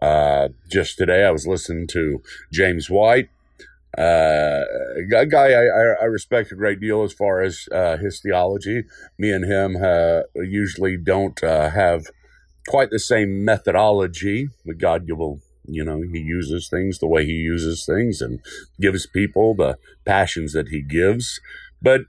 Uh, 0.06 0.50
just 0.70 1.00
today, 1.00 1.26
I 1.26 1.32
was 1.32 1.48
listening 1.48 1.88
to 1.88 2.22
James 2.54 2.92
White, 2.92 3.30
uh, 3.98 4.62
a 5.18 5.26
guy 5.26 5.48
I, 5.52 5.96
I, 6.00 6.06
respect 6.06 6.52
a 6.52 6.56
great 6.56 6.80
deal 6.80 7.02
as 7.02 7.12
far 7.12 7.42
as 7.42 7.68
uh, 7.72 7.98
his 7.98 8.20
theology. 8.20 8.84
Me 9.18 9.32
and 9.32 9.46
him 9.46 9.76
uh, 9.84 10.22
usually 10.36 10.96
don't 10.96 11.44
uh, 11.44 11.72
have 11.72 12.06
quite 12.68 12.92
the 12.92 13.00
same 13.00 13.44
methodology. 13.44 14.50
But 14.64 14.78
God 14.78 15.10
will, 15.10 15.40
you 15.68 15.84
know, 15.84 16.04
He 16.14 16.20
uses 16.20 16.70
things 16.70 17.00
the 17.00 17.08
way 17.08 17.26
He 17.26 17.32
uses 17.32 17.84
things 17.84 18.22
and 18.22 18.42
gives 18.80 19.08
people 19.08 19.56
the 19.56 19.80
passions 20.06 20.54
that 20.54 20.68
He 20.68 20.84
gives. 20.84 21.40
But 21.82 22.02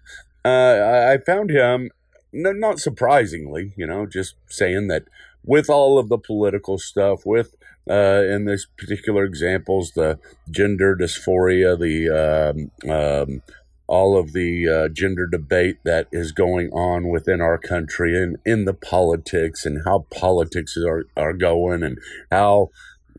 I 0.45 1.17
found 1.25 1.51
him, 1.51 1.91
not 2.33 2.79
surprisingly, 2.79 3.73
you 3.75 3.87
know, 3.87 4.05
just 4.05 4.35
saying 4.49 4.89
that 4.89 5.05
with 5.43 5.71
all 5.71 5.99
of 5.99 6.09
the 6.09 6.19
political 6.19 6.77
stuff, 6.77 7.25
with 7.25 7.55
uh, 7.89 8.23
in 8.29 8.45
this 8.45 8.67
particular 8.79 9.25
examples, 9.25 9.93
the 9.93 10.19
gender 10.51 10.97
dysphoria, 10.97 11.79
the 11.79 12.11
um, 12.11 12.91
um, 12.91 13.43
all 13.87 14.19
of 14.19 14.33
the 14.33 14.69
uh, 14.69 14.89
gender 14.89 15.27
debate 15.27 15.79
that 15.85 16.09
is 16.11 16.33
going 16.33 16.71
on 16.71 17.09
within 17.09 17.41
our 17.41 17.59
country 17.59 18.21
and 18.21 18.37
in 18.45 18.65
the 18.65 18.75
politics 18.75 19.65
and 19.65 19.83
how 19.85 20.07
politics 20.11 20.77
are, 20.77 21.05
are 21.17 21.33
going 21.33 21.83
and 21.85 21.99
how 22.31 22.71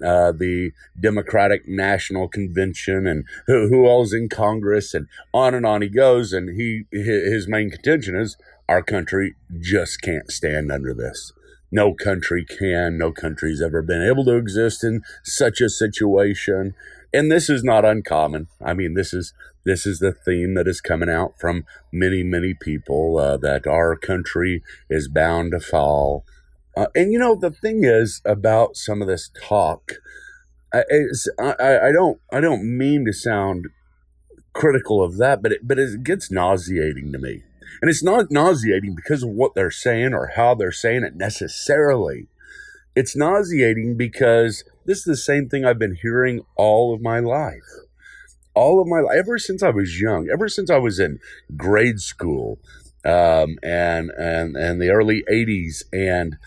uh, 0.05 0.31
the 0.31 0.71
Democratic 0.99 1.67
National 1.67 2.27
Convention 2.27 3.07
and 3.07 3.23
who, 3.47 3.69
who 3.69 3.85
all's 3.85 4.13
in 4.13 4.29
Congress 4.29 4.93
and 4.93 5.07
on 5.33 5.55
and 5.55 5.65
on 5.65 5.81
he 5.81 5.89
goes. 5.89 6.33
And 6.33 6.59
he 6.59 6.83
his 6.91 7.47
main 7.47 7.71
contention 7.71 8.15
is 8.15 8.37
our 8.67 8.83
country 8.83 9.35
just 9.59 10.01
can't 10.01 10.29
stand 10.29 10.71
under 10.71 10.93
this 10.93 11.31
no 11.71 11.93
country 11.93 12.45
can, 12.45 12.97
no 12.97 13.11
country's 13.11 13.61
ever 13.61 13.81
been 13.81 14.01
able 14.01 14.25
to 14.25 14.37
exist 14.37 14.83
in 14.83 15.01
such 15.23 15.61
a 15.61 15.69
situation. 15.69 16.75
And 17.13 17.31
this 17.31 17.49
is 17.49 17.63
not 17.63 17.85
uncommon. 17.85 18.47
I 18.63 18.73
mean, 18.73 18.93
this 18.93 19.13
is 19.13 19.33
this 19.65 19.85
is 19.85 19.99
the 19.99 20.13
theme 20.13 20.53
that 20.53 20.67
is 20.67 20.79
coming 20.79 21.09
out 21.09 21.39
from 21.39 21.65
many, 21.91 22.23
many 22.23 22.53
people 22.53 23.17
uh, 23.17 23.37
that 23.37 23.67
our 23.67 23.97
country 23.97 24.63
is 24.89 25.09
bound 25.09 25.51
to 25.51 25.59
fall. 25.59 26.23
Uh, 26.75 26.87
and 26.95 27.11
you 27.11 27.19
know, 27.19 27.35
the 27.35 27.51
thing 27.51 27.83
is 27.83 28.21
about 28.23 28.77
some 28.77 29.01
of 29.01 29.07
this 29.07 29.29
talk. 29.41 29.93
I, 30.73 30.83
I, 31.39 31.87
I 31.87 31.91
don't 31.91 32.19
I 32.31 32.39
don't 32.39 32.77
mean 32.77 33.05
to 33.05 33.13
sound 33.13 33.67
critical 34.53 35.03
of 35.03 35.17
that, 35.17 35.41
but 35.41 35.53
it, 35.53 35.67
but 35.67 35.79
it 35.79 36.03
gets 36.03 36.31
nauseating 36.31 37.11
to 37.11 37.19
me. 37.19 37.43
And 37.81 37.89
it's 37.89 38.03
not 38.03 38.31
nauseating 38.31 38.95
because 38.95 39.23
of 39.23 39.29
what 39.29 39.55
they're 39.55 39.71
saying 39.71 40.13
or 40.13 40.31
how 40.35 40.55
they're 40.55 40.71
saying 40.71 41.03
it 41.03 41.15
necessarily. 41.15 42.27
It's 42.95 43.15
nauseating 43.15 43.95
because 43.97 44.63
this 44.85 44.99
is 44.99 45.05
the 45.05 45.17
same 45.17 45.49
thing 45.49 45.65
I've 45.65 45.79
been 45.79 45.97
hearing 46.01 46.41
all 46.55 46.93
of 46.93 47.01
my 47.01 47.19
life. 47.19 47.67
All 48.55 48.81
of 48.81 48.87
my 48.87 49.01
life, 49.01 49.17
ever 49.19 49.37
since 49.37 49.61
I 49.61 49.69
was 49.69 50.01
young, 50.01 50.29
ever 50.33 50.49
since 50.49 50.71
I 50.71 50.77
was 50.77 50.99
in 50.99 51.19
grade 51.55 51.99
school, 51.99 52.57
um, 53.05 53.57
and 53.61 54.09
and 54.17 54.55
and 54.55 54.81
the 54.81 54.89
early 54.89 55.23
'80s, 55.31 55.83
and 55.93 56.37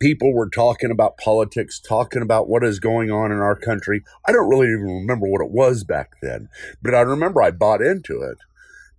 people 0.00 0.32
were 0.32 0.48
talking 0.48 0.90
about 0.90 1.18
politics, 1.18 1.78
talking 1.78 2.22
about 2.22 2.48
what 2.48 2.64
is 2.64 2.80
going 2.80 3.10
on 3.10 3.30
in 3.30 3.38
our 3.38 3.54
country. 3.54 4.02
I 4.26 4.32
don't 4.32 4.48
really 4.48 4.68
even 4.68 4.86
remember 4.86 5.26
what 5.26 5.42
it 5.42 5.50
was 5.50 5.84
back 5.84 6.12
then, 6.22 6.48
but 6.80 6.94
I 6.94 7.02
remember 7.02 7.42
I 7.42 7.50
bought 7.50 7.82
into 7.82 8.22
it 8.22 8.38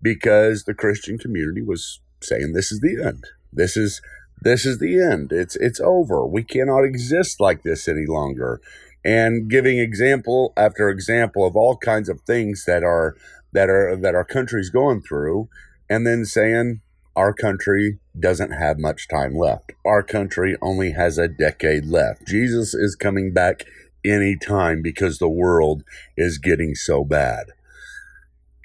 because 0.04 0.66
the 0.66 0.74
Christian 0.74 1.18
community 1.18 1.62
was 1.62 2.02
saying 2.22 2.52
this 2.54 2.72
is 2.72 2.82
the 2.82 3.02
end. 3.04 3.26
This 3.52 3.76
is 3.78 4.02
this 4.42 4.66
is 4.66 4.80
the 4.80 5.02
end. 5.02 5.32
It's 5.32 5.56
it's 5.56 5.80
over. 5.80 6.28
We 6.28 6.44
cannot 6.44 6.84
exist 6.84 7.40
like 7.40 7.64
this 7.64 7.88
any 7.88 8.06
longer. 8.06 8.62
And 9.06 9.50
giving 9.50 9.80
example 9.80 10.54
after 10.56 10.90
example 10.90 11.46
of 11.46 11.56
all 11.56 11.78
kinds 11.78 12.10
of 12.10 12.22
things 12.22 12.66
that 12.68 12.84
are 12.84 13.16
that 13.54 13.70
are 13.70 13.96
that 13.96 14.16
our 14.16 14.26
country's 14.26 14.70
going 14.70 15.02
through, 15.02 15.50
and 15.90 16.06
then 16.06 16.26
saying 16.26 16.82
our 17.16 17.34
country 17.34 18.00
doesn't 18.20 18.52
have 18.52 18.80
much 18.80 19.08
time 19.08 19.36
left. 19.36 19.72
Our 19.86 20.04
country 20.04 20.58
only 20.62 20.92
has 20.92 21.18
a 21.18 21.28
decade 21.28 21.86
left. 21.86 22.28
Jesus 22.28 22.74
is 22.74 22.96
coming 22.96 23.32
back 23.34 23.64
any 24.04 24.36
time 24.36 24.82
because 24.82 25.20
the 25.20 25.30
world 25.30 25.84
is 26.18 26.38
getting 26.38 26.76
so 26.76 27.06
bad 27.06 27.46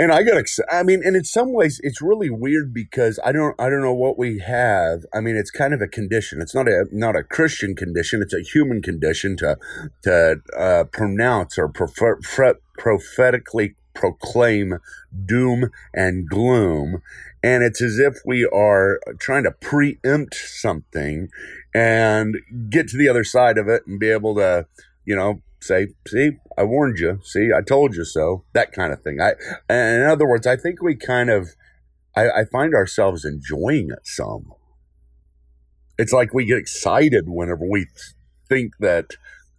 and 0.01 0.13
I 0.13 0.23
got 0.23 0.37
excited. 0.37 0.73
I 0.73 0.83
mean, 0.83 1.03
and 1.05 1.17
in 1.17 1.25
some 1.25 1.53
ways, 1.53 1.81
it's 1.83 2.01
really 2.01 2.31
weird 2.31 2.73
because 2.73 3.19
I 3.25 3.33
don't, 3.33 3.55
I 3.61 3.69
don't 3.69 3.83
know 3.83 3.95
what 3.95 4.19
we 4.19 4.39
have. 4.39 5.05
I 5.13 5.21
mean, 5.21 5.37
it's 5.37 5.51
kind 5.51 5.75
of 5.75 5.81
a 5.81 5.89
condition. 5.89 6.41
It's 6.41 6.55
not 6.55 6.69
a, 6.69 6.87
not 6.93 7.17
a 7.17 7.25
Christian 7.25 7.75
condition. 7.75 8.23
It's 8.23 8.35
a 8.35 8.43
human 8.43 8.81
condition 8.81 9.37
to, 9.39 9.59
to 10.03 10.41
uh, 10.57 10.85
pronounce 10.85 11.59
or 11.59 11.69
prefer, 11.69 12.19
prophetically 12.79 13.75
proclaim 13.95 14.79
doom 15.27 15.71
and 15.93 16.29
gloom. 16.29 17.03
And 17.43 17.65
it's 17.65 17.83
as 17.83 17.99
if 17.99 18.19
we 18.25 18.45
are 18.53 19.01
trying 19.19 19.45
to 19.45 19.51
preempt 19.51 20.35
something 20.35 21.29
and 21.75 22.37
get 22.71 22.89
to 22.89 22.97
the 22.97 23.09
other 23.09 23.25
side 23.25 23.59
of 23.59 23.69
it 23.69 23.87
and 23.87 23.99
be 23.99 24.11
able 24.11 24.37
to, 24.37 24.67
you 25.05 25.17
know, 25.17 25.43
say, 25.61 25.89
see, 26.07 26.33
I 26.57 26.65
warned 26.65 26.99
you. 26.99 27.21
See, 27.23 27.51
I 27.57 27.63
told 27.63 27.95
you 27.95 28.05
so. 28.05 28.45
That 28.53 28.73
kind 28.73 28.93
of 28.93 29.03
thing. 29.03 29.21
I, 29.21 29.35
in 29.73 30.03
other 30.03 30.27
words, 30.27 30.47
I 30.47 30.57
think 30.57 30.83
we 30.83 30.95
kind 30.95 31.31
of, 31.31 31.51
I, 32.17 32.29
I 32.31 32.45
find 32.45 32.75
ourselves 32.75 33.25
enjoying 33.25 33.91
it 33.91 34.07
some. 34.07 34.53
It's 35.99 36.13
like 36.13 36.33
we 36.33 36.45
get 36.45 36.59
excited 36.59 37.25
whenever 37.29 37.69
we 37.69 37.87
think 38.49 38.75
that 38.81 39.11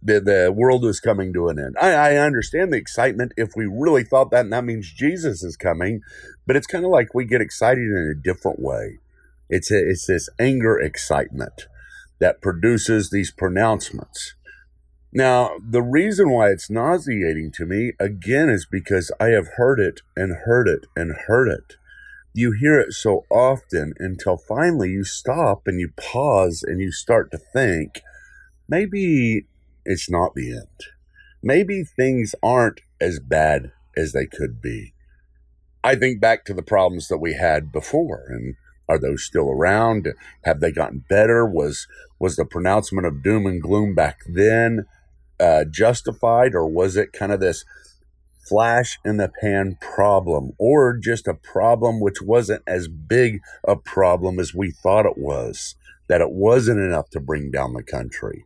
the, 0.02 0.20
the 0.20 0.52
world 0.54 0.84
is 0.86 1.00
coming 1.00 1.32
to 1.34 1.48
an 1.48 1.58
end. 1.58 1.76
I, 1.80 1.92
I 1.92 2.16
understand 2.16 2.72
the 2.72 2.78
excitement 2.78 3.32
if 3.36 3.50
we 3.54 3.66
really 3.66 4.04
thought 4.04 4.30
that, 4.30 4.46
and 4.46 4.52
that 4.52 4.64
means 4.64 4.90
Jesus 4.90 5.42
is 5.42 5.56
coming, 5.56 6.00
but 6.46 6.56
it's 6.56 6.66
kind 6.66 6.84
of 6.84 6.90
like 6.90 7.14
we 7.14 7.26
get 7.26 7.42
excited 7.42 7.84
in 7.84 8.14
a 8.16 8.22
different 8.22 8.60
way. 8.60 8.98
It's, 9.50 9.70
a, 9.70 9.78
it's 9.78 10.06
this 10.06 10.28
anger 10.38 10.78
excitement 10.78 11.66
that 12.20 12.40
produces 12.40 13.10
these 13.10 13.30
pronouncements. 13.30 14.34
Now, 15.12 15.58
the 15.58 15.82
reason 15.82 16.30
why 16.30 16.50
it's 16.50 16.70
nauseating 16.70 17.50
to 17.52 17.66
me, 17.66 17.92
again, 17.98 18.48
is 18.48 18.66
because 18.70 19.10
I 19.18 19.28
have 19.28 19.48
heard 19.56 19.80
it 19.80 20.02
and 20.16 20.32
heard 20.44 20.68
it 20.68 20.86
and 20.94 21.16
heard 21.26 21.48
it. 21.48 21.76
You 22.32 22.52
hear 22.52 22.78
it 22.78 22.92
so 22.92 23.24
often 23.28 23.94
until 23.98 24.36
finally 24.36 24.90
you 24.90 25.02
stop 25.02 25.66
and 25.66 25.80
you 25.80 25.90
pause 25.96 26.62
and 26.64 26.80
you 26.80 26.92
start 26.92 27.32
to 27.32 27.38
think 27.38 28.02
maybe 28.68 29.46
it's 29.84 30.08
not 30.08 30.36
the 30.36 30.52
end. 30.52 30.78
Maybe 31.42 31.82
things 31.82 32.36
aren't 32.40 32.82
as 33.00 33.18
bad 33.18 33.72
as 33.96 34.12
they 34.12 34.26
could 34.26 34.62
be. 34.62 34.94
I 35.82 35.96
think 35.96 36.20
back 36.20 36.44
to 36.44 36.54
the 36.54 36.62
problems 36.62 37.08
that 37.08 37.18
we 37.18 37.34
had 37.34 37.72
before 37.72 38.26
and 38.28 38.54
are 38.88 38.98
those 38.98 39.24
still 39.24 39.48
around? 39.48 40.08
Have 40.44 40.60
they 40.60 40.72
gotten 40.72 41.04
better? 41.08 41.46
Was 41.46 41.86
was 42.18 42.34
the 42.34 42.44
pronouncement 42.44 43.06
of 43.06 43.22
doom 43.22 43.46
and 43.46 43.62
gloom 43.62 43.94
back 43.94 44.18
then 44.26 44.86
uh, 45.40 45.64
justified, 45.64 46.54
or 46.54 46.66
was 46.66 46.96
it 46.96 47.12
kind 47.12 47.32
of 47.32 47.40
this 47.40 47.64
flash 48.48 48.98
in 49.04 49.16
the 49.16 49.30
pan 49.40 49.78
problem, 49.80 50.52
or 50.58 50.96
just 50.96 51.26
a 51.26 51.34
problem 51.34 52.00
which 52.00 52.20
wasn't 52.20 52.62
as 52.66 52.88
big 52.88 53.40
a 53.66 53.76
problem 53.76 54.38
as 54.38 54.54
we 54.54 54.70
thought 54.70 55.06
it 55.06 55.18
was? 55.18 55.74
That 56.08 56.20
it 56.20 56.32
wasn't 56.32 56.80
enough 56.80 57.08
to 57.10 57.20
bring 57.20 57.50
down 57.50 57.72
the 57.72 57.84
country. 57.84 58.44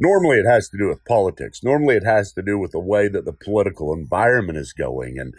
Normally, 0.00 0.38
it 0.38 0.46
has 0.46 0.68
to 0.70 0.78
do 0.78 0.88
with 0.88 1.04
politics. 1.04 1.62
Normally, 1.62 1.96
it 1.96 2.04
has 2.04 2.32
to 2.32 2.42
do 2.42 2.58
with 2.58 2.72
the 2.72 2.80
way 2.80 3.08
that 3.08 3.24
the 3.24 3.32
political 3.32 3.92
environment 3.92 4.56
is 4.56 4.72
going. 4.72 5.18
And, 5.18 5.34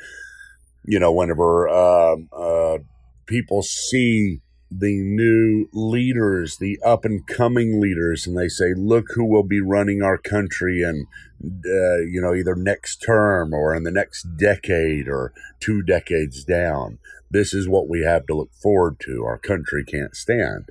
you 0.84 1.00
know, 1.00 1.12
whenever 1.12 1.70
uh, 1.70 2.18
uh, 2.32 2.78
people 3.26 3.64
see 3.64 4.42
the 4.72 4.98
new 5.02 5.68
leaders, 5.74 6.58
the 6.58 6.80
up 6.86 7.04
and 7.04 7.26
coming 7.26 7.80
leaders, 7.80 8.28
and 8.28 8.38
they 8.38 8.48
say, 8.48 8.74
"Look 8.76 9.08
who 9.16 9.26
will 9.26 9.44
be 9.44 9.62
running 9.62 10.04
our 10.04 10.18
country, 10.18 10.84
and 10.84 11.08
uh, 11.44 12.02
you 12.02 12.22
know, 12.22 12.36
either 12.36 12.56
next 12.56 12.98
term 12.98 13.54
or 13.54 13.74
in 13.74 13.84
the 13.84 13.92
next 13.92 14.38
decade 14.38 15.08
or 15.08 15.34
two 15.60 15.82
decades 15.82 16.44
down. 16.44 17.00
This 17.32 17.54
is 17.54 17.68
what 17.68 17.90
we 17.90 18.02
have 18.02 18.26
to 18.28 18.36
look 18.36 18.54
forward 18.54 19.00
to. 19.02 19.24
Our 19.24 19.40
country 19.40 19.84
can't 19.84 20.16
stand." 20.16 20.70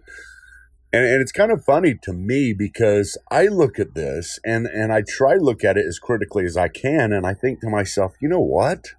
And, 0.91 1.05
and 1.05 1.21
it's 1.21 1.33
kind 1.33 1.53
of 1.53 1.65
funny 1.65 1.97
to 2.03 2.13
me 2.13 2.55
because 2.55 3.19
I 3.31 3.47
look 3.47 3.79
at 3.79 3.95
this 3.95 4.39
and, 4.43 4.67
and 4.67 4.91
I 4.91 5.03
try 5.07 5.35
to 5.35 5.45
look 5.45 5.63
at 5.63 5.77
it 5.77 5.85
as 5.85 5.99
critically 5.99 6.47
as 6.47 6.57
I 6.57 6.69
can, 6.69 7.13
and 7.13 7.27
I 7.27 7.35
think 7.35 7.61
to 7.61 7.69
myself, 7.69 8.15
you 8.23 8.29
know 8.29 8.41
what? 8.41 8.93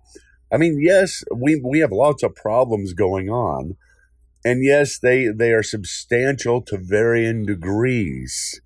I 0.52 0.58
mean, 0.58 0.80
yes, 0.82 1.24
we 1.34 1.62
we 1.64 1.80
have 1.80 1.92
lots 1.92 2.22
of 2.22 2.36
problems 2.36 2.94
going 2.94 3.30
on 3.30 3.78
and 4.46 4.64
yes, 4.64 5.00
they 5.00 5.28
they 5.28 5.52
are 5.52 5.64
substantial 5.64 6.62
to 6.64 6.78
varying 6.78 7.46
degrees, 7.46 8.62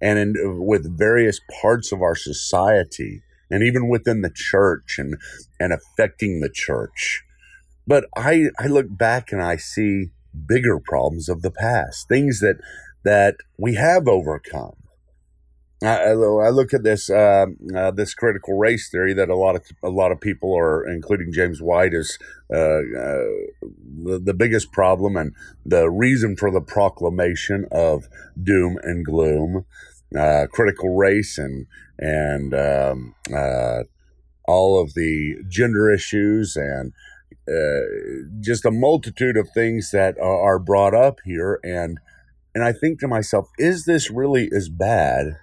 and 0.00 0.18
in, 0.18 0.34
with 0.64 0.98
various 0.98 1.40
parts 1.60 1.92
of 1.92 2.02
our 2.02 2.14
society, 2.14 3.22
and 3.50 3.62
even 3.62 3.88
within 3.88 4.22
the 4.22 4.32
church, 4.34 4.98
and 4.98 5.16
and 5.60 5.72
affecting 5.72 6.40
the 6.40 6.50
church. 6.52 7.24
But 7.86 8.06
I 8.16 8.50
I 8.58 8.66
look 8.66 8.86
back 8.88 9.32
and 9.32 9.42
I 9.42 9.56
see 9.56 10.10
bigger 10.46 10.78
problems 10.78 11.28
of 11.28 11.42
the 11.42 11.50
past, 11.50 12.08
things 12.08 12.40
that 12.40 12.56
that 13.04 13.36
we 13.58 13.74
have 13.74 14.08
overcome, 14.08 14.76
I, 15.82 16.10
I 16.10 16.50
look 16.50 16.74
at 16.74 16.82
this 16.82 17.08
uh, 17.08 17.46
uh, 17.74 17.90
this 17.92 18.12
critical 18.12 18.58
race 18.58 18.90
theory 18.90 19.14
that 19.14 19.28
a 19.28 19.36
lot 19.36 19.54
of 19.54 19.62
a 19.82 19.90
lot 19.90 20.10
of 20.10 20.20
people 20.20 20.56
are, 20.56 20.84
including 20.88 21.32
James 21.32 21.62
White, 21.62 21.94
is 21.94 22.18
uh, 22.52 22.56
uh, 22.56 23.28
the, 23.62 24.20
the 24.24 24.34
biggest 24.34 24.72
problem 24.72 25.16
and 25.16 25.34
the 25.64 25.88
reason 25.88 26.36
for 26.36 26.50
the 26.50 26.60
proclamation 26.60 27.64
of 27.70 28.08
doom 28.42 28.78
and 28.82 29.04
gloom, 29.04 29.66
uh, 30.18 30.46
critical 30.50 30.96
race 30.96 31.38
and 31.38 31.66
and 31.96 32.54
um, 32.54 33.14
uh, 33.32 33.84
all 34.48 34.80
of 34.80 34.94
the 34.94 35.36
gender 35.48 35.92
issues 35.92 36.56
and 36.56 36.92
just 38.40 38.64
a 38.66 38.70
multitude 38.70 39.36
of 39.36 39.48
things 39.54 39.90
that 39.90 40.18
are 40.20 40.58
brought 40.58 40.94
up 40.94 41.18
here 41.24 41.60
and 41.62 41.98
and 42.54 42.64
I 42.64 42.72
think 42.72 42.98
to 43.00 43.08
myself, 43.08 43.48
is 43.58 43.84
this 43.84 44.10
really 44.10 44.50
as 44.52 44.68
bad? 44.68 45.36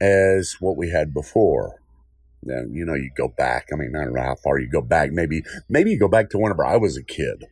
As 0.00 0.56
what 0.60 0.76
we 0.76 0.90
had 0.90 1.14
before. 1.14 1.80
And, 2.44 2.74
you 2.74 2.84
know, 2.84 2.94
you 2.94 3.10
go 3.16 3.28
back. 3.28 3.68
I 3.72 3.76
mean, 3.76 3.94
I 3.96 4.04
don't 4.04 4.14
know 4.14 4.22
how 4.22 4.36
far 4.36 4.58
you 4.58 4.68
go 4.68 4.82
back. 4.82 5.10
Maybe, 5.10 5.42
maybe 5.68 5.90
you 5.90 5.98
go 5.98 6.08
back 6.08 6.30
to 6.30 6.38
whenever 6.38 6.64
I 6.64 6.76
was 6.76 6.96
a 6.96 7.02
kid. 7.02 7.44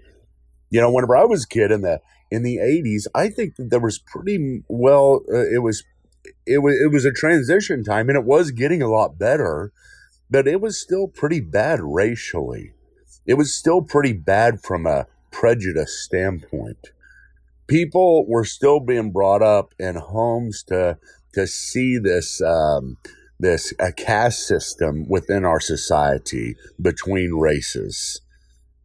You 0.70 0.80
know, 0.80 0.90
whenever 0.92 1.16
I 1.16 1.24
was 1.24 1.44
a 1.44 1.48
kid 1.48 1.70
in 1.70 1.82
the 1.82 2.00
in 2.30 2.42
the 2.42 2.56
'80s, 2.56 3.06
I 3.14 3.28
think 3.28 3.56
that 3.56 3.70
there 3.70 3.80
was 3.80 3.98
pretty 3.98 4.62
well. 4.68 5.20
Uh, 5.32 5.46
it 5.46 5.62
was, 5.62 5.84
it 6.46 6.62
was, 6.62 6.74
it 6.74 6.92
was 6.92 7.04
a 7.04 7.12
transition 7.12 7.84
time, 7.84 8.08
and 8.08 8.18
it 8.18 8.24
was 8.24 8.50
getting 8.50 8.82
a 8.82 8.90
lot 8.90 9.18
better, 9.18 9.72
but 10.30 10.48
it 10.48 10.60
was 10.60 10.80
still 10.80 11.06
pretty 11.06 11.40
bad 11.40 11.80
racially. 11.80 12.72
It 13.26 13.34
was 13.34 13.54
still 13.54 13.82
pretty 13.82 14.12
bad 14.12 14.62
from 14.62 14.86
a 14.86 15.06
prejudice 15.30 16.02
standpoint. 16.02 16.88
People 17.66 18.26
were 18.26 18.44
still 18.44 18.80
being 18.80 19.12
brought 19.12 19.42
up 19.42 19.74
in 19.78 19.96
homes 19.96 20.62
to 20.64 20.98
to 21.34 21.46
see 21.46 21.98
this 21.98 22.40
um, 22.42 22.96
this 23.38 23.72
a 23.78 23.92
caste 23.92 24.46
system 24.46 25.06
within 25.08 25.44
our 25.44 25.60
society 25.60 26.56
between 26.80 27.34
races, 27.34 28.20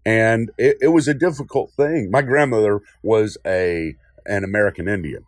and 0.05 0.51
it, 0.57 0.77
it 0.81 0.87
was 0.89 1.07
a 1.07 1.13
difficult 1.13 1.71
thing. 1.71 2.09
My 2.11 2.21
grandmother 2.21 2.81
was 3.03 3.37
a 3.45 3.95
an 4.25 4.43
American 4.43 4.87
Indian. 4.87 5.25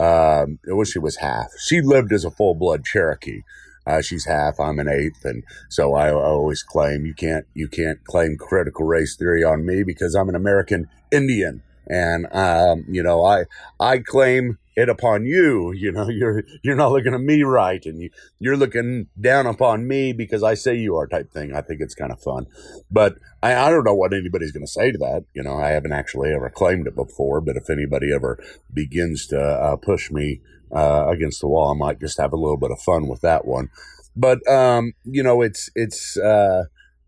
Um, 0.00 0.58
I 0.68 0.72
wish 0.72 0.90
she 0.90 0.98
was 0.98 1.16
half. 1.16 1.46
She 1.66 1.80
lived 1.80 2.12
as 2.12 2.24
a 2.24 2.30
full 2.30 2.54
blood 2.54 2.84
Cherokee. 2.84 3.42
Uh, 3.86 4.00
she's 4.00 4.24
half. 4.24 4.58
I'm 4.58 4.78
an 4.78 4.88
eighth, 4.88 5.24
and 5.24 5.44
so 5.68 5.94
I, 5.94 6.08
I, 6.08 6.12
always 6.12 6.62
claim 6.62 7.04
you 7.04 7.14
can't 7.14 7.46
you 7.52 7.68
can't 7.68 8.02
claim 8.04 8.36
critical 8.38 8.86
race 8.86 9.14
theory 9.14 9.44
on 9.44 9.66
me 9.66 9.82
because 9.82 10.14
I'm 10.14 10.30
an 10.30 10.34
American 10.34 10.88
Indian, 11.12 11.62
and 11.86 12.26
um, 12.32 12.86
you 12.88 13.02
know 13.02 13.24
I 13.24 13.44
I 13.78 13.98
claim 13.98 14.58
it 14.76 14.88
upon 14.88 15.24
you. 15.24 15.72
You 15.72 15.92
know, 15.92 16.08
you're 16.10 16.44
you're 16.62 16.76
not 16.76 16.92
looking 16.92 17.14
at 17.14 17.20
me 17.20 17.42
right, 17.42 17.84
and 17.84 18.00
you 18.00 18.10
you're 18.38 18.56
looking 18.56 19.06
down 19.20 19.46
upon 19.46 19.86
me 19.86 20.12
because 20.12 20.42
I 20.42 20.54
say 20.54 20.74
you 20.74 20.96
are 20.96 21.06
type 21.06 21.32
thing. 21.32 21.54
I 21.54 21.60
think 21.60 21.80
it's 21.80 21.94
kind 21.94 22.12
of 22.12 22.20
fun, 22.20 22.46
but 22.90 23.16
I, 23.42 23.54
I 23.54 23.70
don't 23.70 23.84
know 23.84 23.94
what 23.94 24.14
anybody's 24.14 24.52
going 24.52 24.66
to 24.66 24.70
say 24.70 24.92
to 24.92 24.98
that. 24.98 25.24
You 25.34 25.42
know, 25.42 25.56
I 25.56 25.70
haven't 25.70 25.92
actually 25.92 26.32
ever 26.32 26.50
claimed 26.50 26.86
it 26.86 26.94
before, 26.94 27.40
but 27.40 27.56
if 27.56 27.70
anybody 27.70 28.12
ever 28.12 28.42
begins 28.72 29.26
to 29.28 29.40
uh, 29.40 29.76
push 29.76 30.10
me 30.10 30.40
uh, 30.74 31.06
against 31.08 31.40
the 31.40 31.48
wall, 31.48 31.72
I 31.72 31.76
might 31.76 32.00
just 32.00 32.18
have 32.18 32.32
a 32.32 32.36
little 32.36 32.56
bit 32.56 32.70
of 32.70 32.80
fun 32.80 33.08
with 33.08 33.20
that 33.22 33.44
one. 33.46 33.70
But 34.16 34.46
um, 34.48 34.92
you 35.04 35.22
know, 35.22 35.42
it's 35.42 35.70
it's 35.74 36.16
uh, 36.16 36.64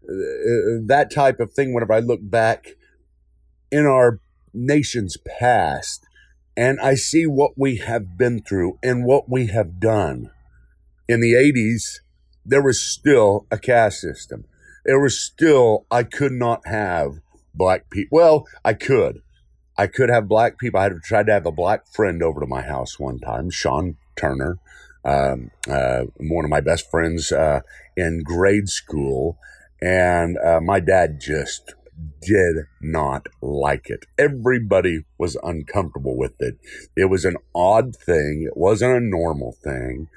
uh 0.08 0.82
that 0.86 1.10
type 1.12 1.40
of 1.40 1.52
thing. 1.52 1.72
Whenever 1.72 1.92
I 1.92 2.00
look 2.00 2.20
back 2.22 2.68
in 3.70 3.86
our 3.86 4.20
nation's 4.54 5.16
past 5.38 6.05
and 6.56 6.80
I 6.80 6.94
see 6.94 7.26
what 7.26 7.52
we 7.56 7.76
have 7.76 8.16
been 8.16 8.40
through 8.40 8.78
and 8.82 9.04
what 9.04 9.28
we 9.28 9.48
have 9.48 9.78
done. 9.78 10.30
In 11.08 11.20
the 11.20 11.34
80s, 11.34 12.00
there 12.44 12.62
was 12.62 12.82
still 12.82 13.46
a 13.50 13.58
caste 13.58 14.00
system. 14.00 14.44
There 14.84 15.00
was 15.00 15.20
still, 15.20 15.84
I 15.90 16.04
could 16.04 16.32
not 16.32 16.66
have 16.66 17.20
black 17.54 17.90
people. 17.90 18.16
Well, 18.16 18.46
I 18.64 18.72
could. 18.74 19.22
I 19.76 19.86
could 19.86 20.08
have 20.08 20.28
black 20.28 20.58
people. 20.58 20.80
I 20.80 20.84
had 20.84 21.02
tried 21.02 21.26
to 21.26 21.32
have 21.32 21.46
a 21.46 21.52
black 21.52 21.86
friend 21.86 22.22
over 22.22 22.40
to 22.40 22.46
my 22.46 22.62
house 22.62 22.98
one 22.98 23.18
time, 23.18 23.50
Sean 23.50 23.96
Turner, 24.16 24.58
um, 25.04 25.50
uh, 25.68 26.04
one 26.16 26.44
of 26.44 26.50
my 26.50 26.60
best 26.60 26.90
friends 26.90 27.30
uh, 27.30 27.60
in 27.96 28.22
grade 28.22 28.68
school. 28.68 29.38
And 29.82 30.38
uh, 30.38 30.60
my 30.62 30.80
dad 30.80 31.20
just 31.20 31.74
did 32.20 32.66
not 32.80 33.26
like 33.40 33.88
it. 33.88 34.06
Everybody 34.18 35.04
was 35.18 35.36
uncomfortable 35.42 36.16
with 36.16 36.34
it. 36.40 36.58
It 36.96 37.06
was 37.06 37.24
an 37.24 37.36
odd 37.54 37.94
thing. 37.96 38.44
It 38.46 38.56
wasn't 38.56 38.96
a 38.96 39.00
normal 39.00 39.52
thing. 39.52 40.08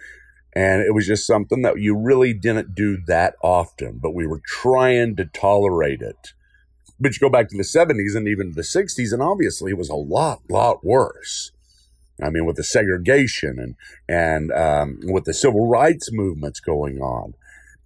And 0.54 0.82
it 0.82 0.94
was 0.94 1.08
just 1.08 1.28
something 1.28 1.62
that 1.62 1.80
you 1.80 1.96
really 1.96 2.34
didn't 2.34 2.76
do 2.76 2.98
that 3.08 3.36
often, 3.44 4.00
but 4.02 4.16
we 4.16 4.26
were 4.26 4.42
trying 4.46 5.16
to 5.18 5.26
tolerate 5.26 6.02
it. 6.02 6.34
But 7.00 7.14
you 7.14 7.20
go 7.20 7.30
back 7.30 7.50
to 7.50 7.58
the 7.58 7.64
70s 7.64 8.16
and 8.16 8.28
even 8.28 8.54
the 8.54 8.62
60s, 8.62 9.14
and 9.14 9.22
obviously 9.22 9.72
it 9.72 9.78
was 9.78 9.90
a 9.90 9.96
lot, 9.96 10.42
lot 10.50 10.84
worse. 10.84 11.52
I 12.22 12.30
mean, 12.30 12.46
with 12.46 12.58
the 12.58 12.64
segregation 12.64 13.58
and 13.60 13.76
and 14.10 14.52
um, 14.52 15.00
with 15.04 15.24
the 15.24 15.34
civil 15.34 15.70
rights 15.70 16.10
movements 16.12 16.60
going 16.60 17.00
on, 17.00 17.36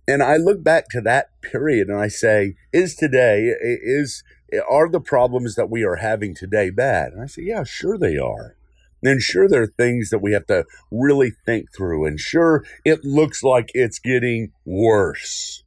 and 0.07 0.21
I 0.21 0.37
look 0.37 0.63
back 0.63 0.89
to 0.89 1.01
that 1.01 1.29
period 1.41 1.87
and 1.87 1.99
I 1.99 2.07
say, 2.07 2.55
is 2.71 2.95
today, 2.95 3.53
is, 3.61 4.23
are 4.69 4.89
the 4.89 4.99
problems 4.99 5.55
that 5.55 5.69
we 5.69 5.83
are 5.83 5.95
having 5.95 6.35
today 6.35 6.69
bad? 6.69 7.13
And 7.13 7.21
I 7.21 7.27
say, 7.27 7.43
yeah, 7.43 7.63
sure 7.63 7.97
they 7.97 8.17
are. 8.17 8.55
And 9.01 9.21
sure, 9.21 9.49
there 9.49 9.63
are 9.63 9.67
things 9.67 10.09
that 10.09 10.19
we 10.19 10.31
have 10.31 10.45
to 10.47 10.65
really 10.89 11.31
think 11.45 11.73
through. 11.75 12.05
And 12.05 12.19
sure, 12.19 12.63
it 12.85 13.03
looks 13.03 13.43
like 13.43 13.69
it's 13.73 13.99
getting 13.99 14.53
worse 14.65 15.63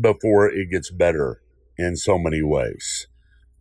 before 0.00 0.48
it 0.48 0.70
gets 0.70 0.90
better 0.90 1.40
in 1.76 1.96
so 1.96 2.18
many 2.18 2.42
ways. 2.42 3.08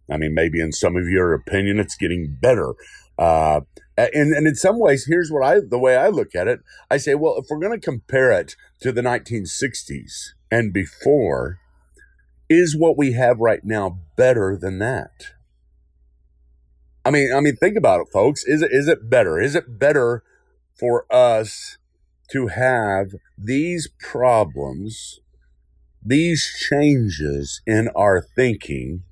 I 0.09 0.17
mean, 0.17 0.33
maybe 0.33 0.61
in 0.61 0.71
some 0.71 0.95
of 0.95 1.07
your 1.07 1.33
opinion, 1.33 1.79
it's 1.79 1.95
getting 1.95 2.37
better. 2.39 2.75
Uh, 3.17 3.61
and, 3.97 4.33
and 4.33 4.47
in 4.47 4.55
some 4.55 4.79
ways, 4.79 5.05
here's 5.07 5.31
what 5.31 5.43
I, 5.43 5.59
the 5.59 5.79
way 5.79 5.95
I 5.97 6.09
look 6.09 6.35
at 6.35 6.47
it. 6.47 6.61
I 6.89 6.97
say, 6.97 7.15
well, 7.15 7.37
if 7.37 7.47
we're 7.49 7.59
going 7.59 7.79
to 7.79 7.83
compare 7.83 8.31
it 8.31 8.55
to 8.81 8.91
the 8.91 9.01
1960s 9.01 10.33
and 10.51 10.71
before, 10.71 11.59
is 12.47 12.77
what 12.77 12.97
we 12.97 13.13
have 13.13 13.39
right 13.39 13.63
now 13.63 13.99
better 14.15 14.55
than 14.55 14.79
that? 14.79 15.33
I 17.03 17.09
mean, 17.09 17.33
I 17.33 17.39
mean, 17.39 17.55
think 17.55 17.77
about 17.77 18.01
it, 18.01 18.07
folks. 18.11 18.43
Is 18.45 18.61
it, 18.61 18.71
is 18.71 18.87
it 18.87 19.09
better? 19.09 19.39
Is 19.39 19.55
it 19.55 19.79
better 19.79 20.23
for 20.75 21.05
us 21.11 21.77
to 22.29 22.47
have 22.47 23.15
these 23.37 23.89
problems, 23.99 25.21
these 26.05 26.53
changes 26.69 27.61
in 27.65 27.89
our 27.95 28.21
thinking 28.21 29.03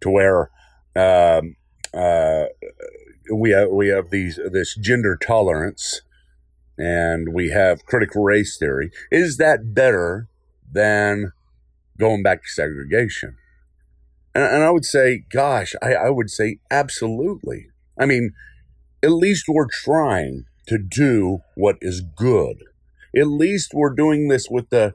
to 0.00 0.10
where, 0.10 0.50
um, 0.96 1.56
uh, 1.94 2.46
we 3.32 3.50
have 3.50 3.70
we 3.70 3.88
have 3.88 4.10
these 4.10 4.38
this 4.50 4.74
gender 4.74 5.16
tolerance 5.16 6.02
and 6.78 7.32
we 7.32 7.50
have 7.50 7.86
critical 7.86 8.22
race 8.22 8.56
theory. 8.56 8.90
Is 9.10 9.36
that 9.38 9.74
better 9.74 10.28
than 10.70 11.32
going 11.98 12.22
back 12.22 12.42
to 12.42 12.48
segregation? 12.48 13.36
And, 14.34 14.44
and 14.44 14.62
I 14.62 14.70
would 14.70 14.84
say, 14.84 15.24
gosh, 15.30 15.74
I, 15.82 15.94
I 15.94 16.10
would 16.10 16.30
say 16.30 16.58
absolutely. 16.70 17.68
I 17.98 18.06
mean, 18.06 18.32
at 19.02 19.10
least 19.10 19.46
we're 19.48 19.66
trying 19.70 20.44
to 20.68 20.78
do 20.78 21.40
what 21.54 21.78
is 21.80 22.00
good. 22.00 22.62
At 23.16 23.26
least 23.26 23.72
we're 23.74 23.94
doing 23.94 24.28
this 24.28 24.48
with 24.48 24.70
the 24.70 24.94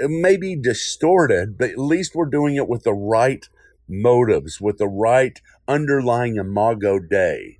maybe 0.00 0.54
distorted, 0.54 1.56
but 1.58 1.70
at 1.70 1.78
least 1.78 2.14
we're 2.14 2.26
doing 2.26 2.56
it 2.56 2.68
with 2.68 2.84
the 2.84 2.92
right 2.92 3.48
motives, 3.88 4.60
with 4.60 4.78
the 4.78 4.88
right 4.88 5.40
underlying 5.66 6.36
imago 6.36 6.98
Dei. 6.98 7.58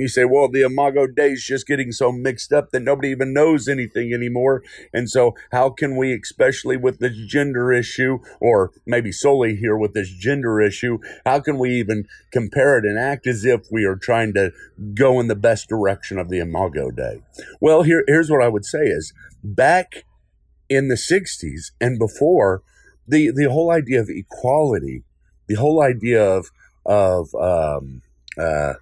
You 0.00 0.08
say, 0.08 0.24
well, 0.24 0.48
the 0.48 0.62
Imago 0.62 1.06
is 1.18 1.44
just 1.44 1.66
getting 1.66 1.92
so 1.92 2.10
mixed 2.10 2.54
up 2.54 2.70
that 2.70 2.80
nobody 2.80 3.08
even 3.08 3.34
knows 3.34 3.68
anything 3.68 4.14
anymore. 4.14 4.62
And 4.94 5.10
so, 5.10 5.34
how 5.52 5.68
can 5.68 5.94
we, 5.98 6.14
especially 6.14 6.78
with 6.78 7.00
this 7.00 7.16
gender 7.26 7.70
issue, 7.70 8.18
or 8.40 8.72
maybe 8.86 9.12
solely 9.12 9.56
here 9.56 9.76
with 9.76 9.92
this 9.92 10.08
gender 10.08 10.58
issue, 10.58 11.00
how 11.26 11.40
can 11.40 11.58
we 11.58 11.72
even 11.74 12.06
compare 12.32 12.78
it 12.78 12.86
and 12.86 12.98
act 12.98 13.26
as 13.26 13.44
if 13.44 13.66
we 13.70 13.84
are 13.84 13.96
trying 13.96 14.32
to 14.34 14.52
go 14.94 15.20
in 15.20 15.28
the 15.28 15.36
best 15.36 15.68
direction 15.68 16.18
of 16.18 16.30
the 16.30 16.38
Imago 16.38 16.90
Dei? 16.90 17.20
Well, 17.60 17.82
here, 17.82 18.02
here's 18.06 18.30
what 18.30 18.42
I 18.42 18.48
would 18.48 18.64
say 18.64 18.84
is 18.84 19.12
back 19.44 20.06
in 20.70 20.88
the 20.88 20.94
60s 20.94 21.72
and 21.78 21.98
before, 21.98 22.62
the, 23.06 23.30
the 23.34 23.50
whole 23.50 23.70
idea 23.70 24.00
of 24.00 24.08
equality, 24.08 25.02
the 25.46 25.56
whole 25.56 25.82
idea 25.82 26.24
of, 26.24 26.46
of, 26.86 27.34
um, 27.34 28.00
uh, 28.38 28.74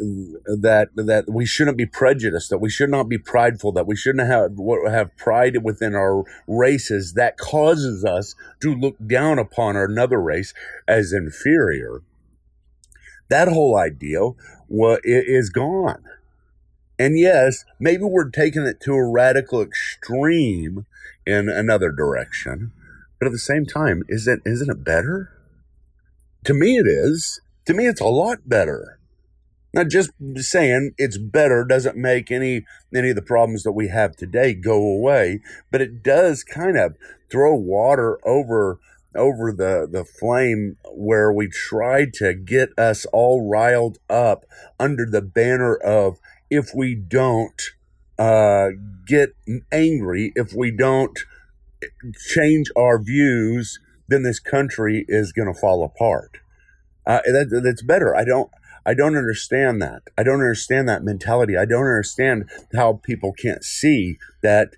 that 0.00 0.88
that 0.94 1.24
we 1.28 1.44
shouldn't 1.44 1.76
be 1.76 1.86
prejudiced, 1.86 2.50
that 2.50 2.58
we 2.58 2.70
should 2.70 2.90
not 2.90 3.08
be 3.08 3.18
prideful, 3.18 3.72
that 3.72 3.86
we 3.86 3.96
shouldn't 3.96 4.26
have 4.26 4.52
have 4.90 5.16
pride 5.16 5.62
within 5.62 5.94
our 5.94 6.24
races 6.46 7.12
that 7.14 7.36
causes 7.36 8.04
us 8.04 8.34
to 8.60 8.74
look 8.74 8.96
down 9.06 9.38
upon 9.38 9.76
another 9.76 10.20
race 10.20 10.54
as 10.88 11.12
inferior. 11.12 12.02
That 13.28 13.48
whole 13.48 13.76
idea 13.76 14.30
is 15.04 15.50
gone. 15.50 16.04
And 16.98 17.18
yes, 17.18 17.64
maybe 17.78 18.04
we're 18.04 18.30
taking 18.30 18.66
it 18.66 18.80
to 18.82 18.94
a 18.94 19.08
radical 19.08 19.62
extreme 19.62 20.86
in 21.26 21.48
another 21.48 21.92
direction, 21.92 22.72
but 23.18 23.26
at 23.26 23.32
the 23.32 23.38
same 23.38 23.66
time, 23.66 24.02
isn't 24.08 24.42
isn't 24.44 24.70
it 24.70 24.84
better? 24.84 25.30
To 26.44 26.54
me, 26.54 26.78
it 26.78 26.86
is. 26.86 27.40
To 27.66 27.74
me, 27.74 27.86
it's 27.86 28.00
a 28.00 28.06
lot 28.06 28.48
better. 28.48 28.98
Not 29.72 29.88
just 29.88 30.10
saying 30.36 30.92
it's 30.98 31.16
better 31.16 31.64
doesn't 31.64 31.96
make 31.96 32.30
any 32.32 32.64
any 32.94 33.10
of 33.10 33.16
the 33.16 33.22
problems 33.22 33.62
that 33.62 33.72
we 33.72 33.88
have 33.88 34.16
today 34.16 34.52
go 34.52 34.82
away, 34.82 35.40
but 35.70 35.80
it 35.80 36.02
does 36.02 36.42
kind 36.42 36.76
of 36.76 36.96
throw 37.30 37.54
water 37.54 38.18
over 38.26 38.80
over 39.14 39.52
the 39.52 39.88
the 39.90 40.04
flame 40.04 40.76
where 40.92 41.32
we 41.32 41.48
try 41.48 42.06
to 42.14 42.34
get 42.34 42.76
us 42.76 43.06
all 43.12 43.48
riled 43.48 43.98
up 44.08 44.44
under 44.80 45.06
the 45.06 45.22
banner 45.22 45.76
of 45.76 46.18
if 46.50 46.70
we 46.74 46.96
don't 46.96 47.62
uh, 48.18 48.70
get 49.06 49.34
angry, 49.72 50.32
if 50.34 50.52
we 50.52 50.70
don't 50.70 51.18
change 52.34 52.66
our 52.76 53.00
views, 53.02 53.78
then 54.08 54.24
this 54.24 54.40
country 54.40 55.04
is 55.08 55.32
going 55.32 55.52
to 55.52 55.58
fall 55.58 55.84
apart. 55.84 56.38
Uh, 57.10 57.20
that, 57.24 57.62
that's 57.64 57.82
better. 57.82 58.14
I 58.14 58.24
don't. 58.24 58.50
I 58.86 58.94
don't 58.94 59.16
understand 59.16 59.82
that. 59.82 60.02
I 60.16 60.22
don't 60.22 60.40
understand 60.40 60.88
that 60.88 61.02
mentality. 61.02 61.56
I 61.56 61.64
don't 61.64 61.80
understand 61.80 62.48
how 62.74 62.94
people 62.94 63.32
can't 63.32 63.62
see 63.62 64.16
that 64.42 64.70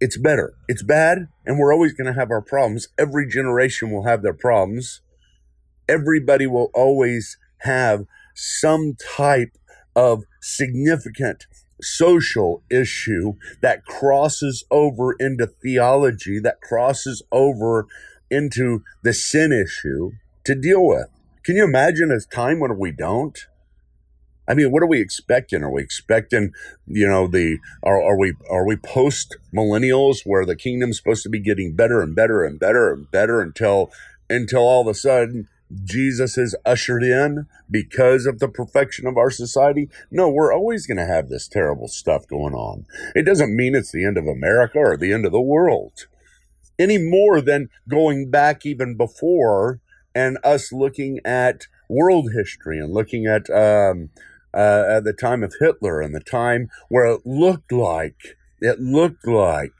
it's 0.00 0.16
better. 0.16 0.54
It's 0.68 0.82
bad, 0.82 1.28
and 1.44 1.58
we're 1.58 1.74
always 1.74 1.92
going 1.92 2.06
to 2.06 2.18
have 2.18 2.30
our 2.30 2.40
problems. 2.40 2.88
Every 2.96 3.28
generation 3.28 3.90
will 3.90 4.04
have 4.04 4.22
their 4.22 4.32
problems. 4.32 5.02
Everybody 5.88 6.46
will 6.46 6.70
always 6.74 7.36
have 7.62 8.06
some 8.34 8.94
type 9.16 9.58
of 9.94 10.22
significant 10.40 11.46
social 11.82 12.62
issue 12.70 13.34
that 13.62 13.84
crosses 13.84 14.64
over 14.70 15.14
into 15.18 15.46
theology, 15.46 16.38
that 16.38 16.60
crosses 16.62 17.22
over 17.32 17.88
into 18.30 18.84
the 19.02 19.12
sin 19.12 19.52
issue 19.52 20.12
to 20.44 20.54
deal 20.54 20.86
with. 20.86 21.08
Can 21.44 21.56
you 21.56 21.64
imagine 21.64 22.10
a 22.10 22.20
time 22.20 22.60
when 22.60 22.78
we 22.78 22.92
don't? 22.92 23.38
I 24.46 24.54
mean, 24.54 24.72
what 24.72 24.82
are 24.82 24.88
we 24.88 25.00
expecting? 25.00 25.62
Are 25.62 25.72
we 25.72 25.82
expecting, 25.82 26.52
you 26.86 27.06
know, 27.06 27.26
the 27.28 27.58
are, 27.82 28.02
are 28.02 28.18
we 28.18 28.34
are 28.50 28.66
we 28.66 28.76
post 28.76 29.36
millennials 29.54 30.22
where 30.24 30.44
the 30.44 30.56
kingdom's 30.56 30.98
supposed 30.98 31.22
to 31.22 31.28
be 31.28 31.38
getting 31.38 31.74
better 31.74 32.02
and 32.02 32.16
better 32.16 32.44
and 32.44 32.58
better 32.58 32.92
and 32.92 33.10
better 33.10 33.40
until 33.40 33.90
until 34.28 34.60
all 34.60 34.82
of 34.82 34.88
a 34.88 34.94
sudden 34.94 35.48
Jesus 35.84 36.36
is 36.36 36.56
ushered 36.66 37.04
in 37.04 37.46
because 37.70 38.26
of 38.26 38.40
the 38.40 38.48
perfection 38.48 39.06
of 39.06 39.16
our 39.16 39.30
society. 39.30 39.88
No, 40.10 40.28
we're 40.28 40.52
always 40.52 40.84
going 40.84 40.98
to 40.98 41.06
have 41.06 41.28
this 41.28 41.46
terrible 41.46 41.86
stuff 41.86 42.26
going 42.26 42.54
on. 42.54 42.86
It 43.14 43.24
doesn't 43.24 43.54
mean 43.54 43.76
it's 43.76 43.92
the 43.92 44.04
end 44.04 44.18
of 44.18 44.26
America 44.26 44.78
or 44.78 44.96
the 44.96 45.12
end 45.12 45.24
of 45.24 45.32
the 45.32 45.40
world 45.40 46.06
any 46.80 46.98
more 46.98 47.40
than 47.40 47.68
going 47.88 48.30
back 48.30 48.64
even 48.64 48.96
before 48.96 49.80
and 50.14 50.38
us 50.44 50.72
looking 50.72 51.20
at 51.24 51.66
world 51.88 52.30
history 52.32 52.78
and 52.78 52.92
looking 52.92 53.26
at 53.26 53.48
um, 53.50 54.10
uh, 54.54 54.84
at 54.88 55.04
the 55.04 55.12
time 55.12 55.42
of 55.42 55.54
Hitler 55.60 56.00
and 56.00 56.14
the 56.14 56.20
time 56.20 56.68
where 56.88 57.06
it 57.06 57.22
looked 57.24 57.72
like 57.72 58.36
it 58.60 58.80
looked 58.80 59.26
like 59.26 59.72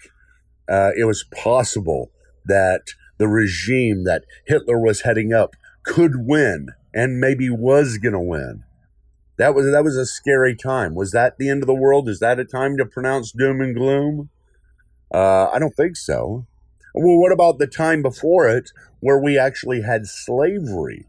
uh, 0.68 0.90
it 0.96 1.04
was 1.04 1.24
possible 1.34 2.10
that 2.44 2.94
the 3.18 3.28
regime 3.28 4.04
that 4.04 4.24
Hitler 4.46 4.78
was 4.78 5.02
heading 5.02 5.32
up 5.32 5.54
could 5.82 6.26
win 6.26 6.68
and 6.94 7.20
maybe 7.20 7.50
was 7.50 7.98
going 7.98 8.12
to 8.12 8.20
win. 8.20 8.64
That 9.36 9.54
was 9.54 9.70
that 9.70 9.84
was 9.84 9.96
a 9.96 10.06
scary 10.06 10.54
time. 10.54 10.94
Was 10.94 11.12
that 11.12 11.38
the 11.38 11.48
end 11.48 11.62
of 11.62 11.66
the 11.66 11.74
world? 11.74 12.08
Is 12.08 12.20
that 12.20 12.38
a 12.38 12.44
time 12.44 12.76
to 12.76 12.84
pronounce 12.84 13.32
doom 13.32 13.60
and 13.60 13.74
gloom? 13.74 14.28
Uh, 15.12 15.46
I 15.46 15.58
don't 15.58 15.74
think 15.74 15.96
so. 15.96 16.46
Well, 16.94 17.18
what 17.18 17.32
about 17.32 17.58
the 17.58 17.66
time 17.66 18.02
before 18.02 18.48
it 18.48 18.70
where 19.00 19.18
we 19.18 19.38
actually 19.38 19.82
had 19.82 20.06
slavery? 20.06 21.06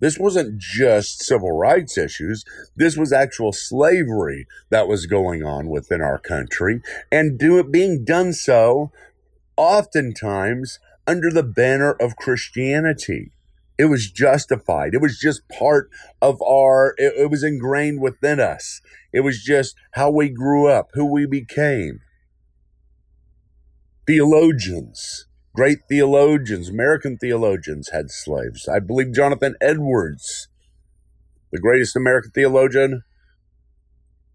This 0.00 0.18
wasn't 0.18 0.58
just 0.58 1.22
civil 1.22 1.52
rights 1.52 1.96
issues. 1.96 2.44
This 2.76 2.96
was 2.96 3.12
actual 3.12 3.52
slavery 3.52 4.46
that 4.70 4.88
was 4.88 5.06
going 5.06 5.42
on 5.42 5.68
within 5.68 6.00
our 6.02 6.18
country 6.18 6.82
and 7.10 7.38
do 7.38 7.58
it 7.58 7.72
being 7.72 8.04
done 8.04 8.32
so 8.32 8.92
oftentimes 9.56 10.78
under 11.06 11.30
the 11.30 11.42
banner 11.42 11.92
of 11.92 12.16
Christianity. 12.16 13.32
It 13.78 13.86
was 13.86 14.10
justified. 14.10 14.94
It 14.94 15.00
was 15.00 15.18
just 15.18 15.48
part 15.48 15.90
of 16.22 16.40
our, 16.42 16.94
it, 16.96 17.14
it 17.16 17.30
was 17.30 17.42
ingrained 17.42 18.00
within 18.00 18.40
us. 18.40 18.80
It 19.12 19.20
was 19.20 19.42
just 19.42 19.74
how 19.92 20.10
we 20.10 20.28
grew 20.28 20.68
up, 20.68 20.90
who 20.94 21.04
we 21.04 21.26
became. 21.26 22.00
Theologians, 24.06 25.26
great 25.54 25.78
theologians, 25.88 26.68
American 26.68 27.16
theologians 27.16 27.88
had 27.90 28.10
slaves. 28.10 28.68
I 28.68 28.78
believe 28.78 29.14
Jonathan 29.14 29.54
Edwards, 29.60 30.48
the 31.50 31.58
greatest 31.58 31.96
American 31.96 32.30
theologian 32.32 33.04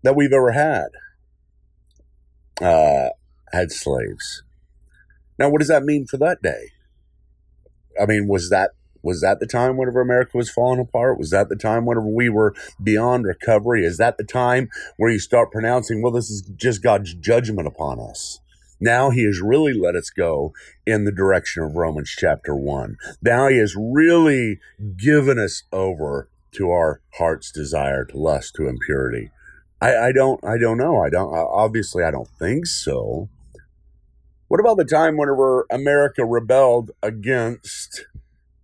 that 0.01 0.15
we've 0.15 0.33
ever 0.33 0.51
had, 0.51 0.87
uh, 2.61 3.09
had 3.51 3.71
slaves. 3.71 4.43
Now, 5.37 5.49
what 5.49 5.59
does 5.59 5.67
that 5.67 5.83
mean 5.83 6.07
for 6.07 6.17
that 6.17 6.41
day? 6.41 6.71
I 8.01 8.05
mean, 8.05 8.27
was 8.27 8.49
that 8.49 8.71
was 9.01 9.21
that 9.21 9.39
the 9.39 9.47
time 9.47 9.77
whenever 9.77 10.01
America 10.01 10.35
was 10.35 10.49
falling 10.49 10.79
apart? 10.79 11.17
Was 11.17 11.29
that 11.29 11.47
the 11.47 11.55
time 11.55 11.85
whenever 11.85 12.07
we 12.07 12.27
were 12.27 12.53
beyond 12.83 13.25
recovery? 13.25 13.85
Is 13.85 13.97
that 13.97 14.17
the 14.17 14.25
time 14.25 14.67
where 14.97 15.11
you 15.11 15.19
start 15.19 15.51
pronouncing, 15.51 16.01
well, 16.01 16.11
this 16.11 16.29
is 16.29 16.41
just 16.41 16.83
God's 16.83 17.13
judgment 17.13 17.67
upon 17.67 17.99
us? 17.99 18.41
Now 18.79 19.09
he 19.09 19.25
has 19.25 19.41
really 19.41 19.73
let 19.73 19.95
us 19.95 20.09
go 20.09 20.53
in 20.85 21.03
the 21.03 21.11
direction 21.11 21.63
of 21.63 21.75
Romans 21.75 22.13
chapter 22.17 22.55
1. 22.55 22.97
Now 23.21 23.47
he 23.47 23.57
has 23.57 23.75
really 23.77 24.59
given 24.95 25.37
us 25.37 25.63
over 25.71 26.29
to 26.53 26.71
our 26.71 27.01
heart's 27.15 27.51
desire 27.51 28.05
to 28.05 28.17
lust, 28.17 28.55
to 28.55 28.67
impurity. 28.67 29.31
I, 29.81 29.95
I 29.95 30.11
don't, 30.11 30.43
I 30.43 30.57
don't 30.57 30.77
know. 30.77 31.01
I 31.01 31.09
don't, 31.09 31.33
obviously, 31.33 32.03
I 32.03 32.11
don't 32.11 32.27
think 32.27 32.65
so. 32.65 33.29
What 34.47 34.59
about 34.59 34.77
the 34.77 34.85
time 34.85 35.15
whenever 35.15 35.65
America 35.69 36.25
rebelled 36.25 36.91
against 37.03 38.05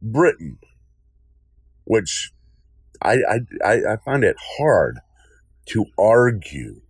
Britain? 0.02 0.58
Which 1.84 2.32
I, 3.02 3.18
I, 3.64 3.74
I 3.92 3.98
find 4.04 4.24
it 4.24 4.36
hard 4.58 5.00
to 5.68 5.86
argue, 5.98 6.82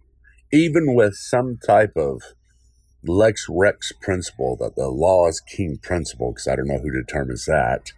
even 0.51 0.95
with 0.95 1.15
some 1.15 1.57
type 1.57 1.97
of 1.97 2.21
lex 3.07 3.47
rex 3.49 3.91
principle, 4.01 4.55
that 4.57 4.75
the 4.75 4.87
law 4.87 5.27
is 5.27 5.39
king 5.39 5.77
principle, 5.81 6.31
because 6.31 6.47
I 6.47 6.55
don't 6.55 6.67
know 6.67 6.79
who 6.79 6.91
determines 6.91 7.45
that, 7.45 7.91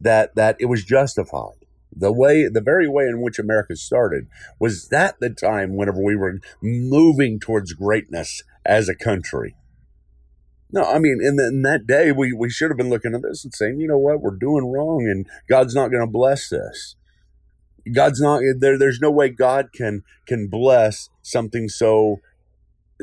that, 0.00 0.34
that 0.34 0.56
it 0.60 0.66
was 0.66 0.84
justified. 0.84 1.54
The 1.94 2.12
way, 2.12 2.46
the 2.48 2.60
very 2.60 2.86
way 2.86 3.04
in 3.04 3.20
which 3.22 3.38
America 3.38 3.74
started 3.74 4.28
was 4.58 4.88
that 4.88 5.18
the 5.20 5.30
time 5.30 5.74
whenever 5.76 6.02
we 6.02 6.16
were 6.16 6.40
moving 6.62 7.40
towards 7.40 7.72
greatness 7.72 8.42
as 8.64 8.88
a 8.88 8.94
country. 8.94 9.56
No, 10.70 10.84
I 10.84 10.98
mean, 10.98 11.18
in, 11.22 11.36
the, 11.36 11.48
in 11.48 11.62
that 11.62 11.86
day, 11.86 12.12
we, 12.12 12.32
we 12.32 12.50
should 12.50 12.70
have 12.70 12.76
been 12.76 12.90
looking 12.90 13.14
at 13.14 13.22
this 13.22 13.42
and 13.42 13.54
saying, 13.54 13.80
you 13.80 13.88
know 13.88 13.98
what, 13.98 14.20
we're 14.20 14.36
doing 14.36 14.70
wrong 14.70 15.08
and 15.08 15.26
God's 15.48 15.74
not 15.74 15.88
going 15.88 16.06
to 16.06 16.12
bless 16.12 16.50
this. 16.50 16.94
God's 17.92 18.20
not 18.20 18.42
there. 18.58 18.78
There's 18.78 19.00
no 19.00 19.10
way 19.10 19.28
God 19.28 19.70
can 19.72 20.02
can 20.26 20.48
bless 20.48 21.08
something 21.22 21.68
so 21.68 22.20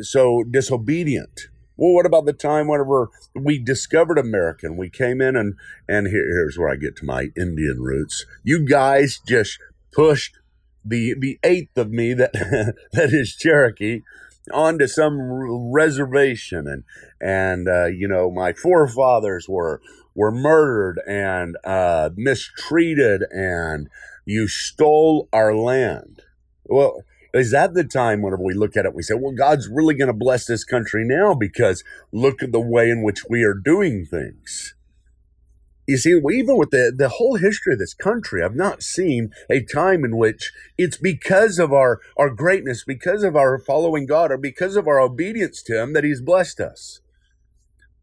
so 0.01 0.43
disobedient. 0.43 1.47
Well, 1.77 1.93
what 1.93 2.05
about 2.05 2.25
the 2.25 2.34
time 2.34 2.67
whenever 2.67 3.10
we 3.36 3.60
discovered 3.60 4.17
America 4.17 4.65
and 4.65 4.77
we 4.77 4.89
came 4.89 5.21
in 5.21 5.36
and 5.36 5.55
and 5.89 6.08
here, 6.08 6.25
here's 6.25 6.58
where 6.58 6.69
I 6.69 6.77
get 6.77 6.95
to 6.97 7.05
my 7.05 7.29
Indian 7.36 7.81
roots. 7.81 8.25
You 8.43 8.65
guys 8.65 9.19
just 9.27 9.60
pushed 9.91 10.38
the 10.86 11.15
the 11.19 11.39
eighth 11.43 11.77
of 11.77 11.91
me 11.91 12.13
that 12.13 12.34
that 12.93 13.13
is 13.13 13.36
Cherokee 13.36 14.01
onto 14.53 14.88
some 14.88 15.19
reservation 15.71 16.67
and 16.67 16.84
and 17.19 17.67
uh, 17.67 17.86
you 17.86 18.08
know 18.08 18.29
my 18.31 18.53
forefathers 18.53 19.49
were 19.49 19.81
were 20.13 20.31
murdered 20.31 21.01
and 21.08 21.58
uh, 21.63 22.10
mistreated 22.15 23.23
and 23.31 23.89
you 24.25 24.47
stole 24.47 25.27
our 25.34 25.55
land 25.55 26.21
well 26.65 27.01
is 27.36 27.52
that 27.52 27.74
the 27.74 27.84
time 27.84 28.21
whenever 28.21 28.43
we 28.43 28.54
look 28.54 28.76
at 28.76 28.86
it 28.86 28.95
we 28.95 29.04
say 29.04 29.13
well 29.13 29.34
god's 29.34 29.67
really 29.67 29.93
going 29.93 30.08
to 30.08 30.13
bless 30.13 30.45
this 30.45 30.63
country 30.63 31.04
now 31.06 31.34
because 31.34 31.84
look 32.12 32.41
at 32.41 32.52
the 32.52 32.60
way 32.60 32.89
in 32.89 33.04
which 33.04 33.26
we 33.30 33.43
are 33.43 33.54
doing 33.54 34.06
things 34.06 34.76
you 35.88 35.98
see, 35.98 36.10
even 36.10 36.58
with 36.58 36.71
the, 36.71 36.91
the 36.95 37.10
whole 37.10 37.36
history 37.36 37.74
of 37.74 37.80
this 37.80 37.93
country, 37.93 38.41
I've 38.43 38.56
not 38.56 38.82
seen 38.82 39.30
a 39.50 39.62
time 39.62 40.04
in 40.04 40.17
which 40.17 40.52
it's 40.78 40.98
because 40.98 41.60
of 41.60 41.71
our, 41.71 42.00
our 42.17 42.32
greatness, 42.32 42.84
because 42.84 43.24
of 43.24 43.36
our 43.36 43.60
following 43.60 44.08
God, 44.08 44.32
or 44.32 44.38
because 44.38 44.76
of 44.76 44.88
our 44.88 45.00
obedience 45.00 45.62
to 45.63 45.80
Him 45.80 45.93
that 45.93 46.04
He's 46.04 46.21
blessed 46.21 46.60
us. 46.60 47.02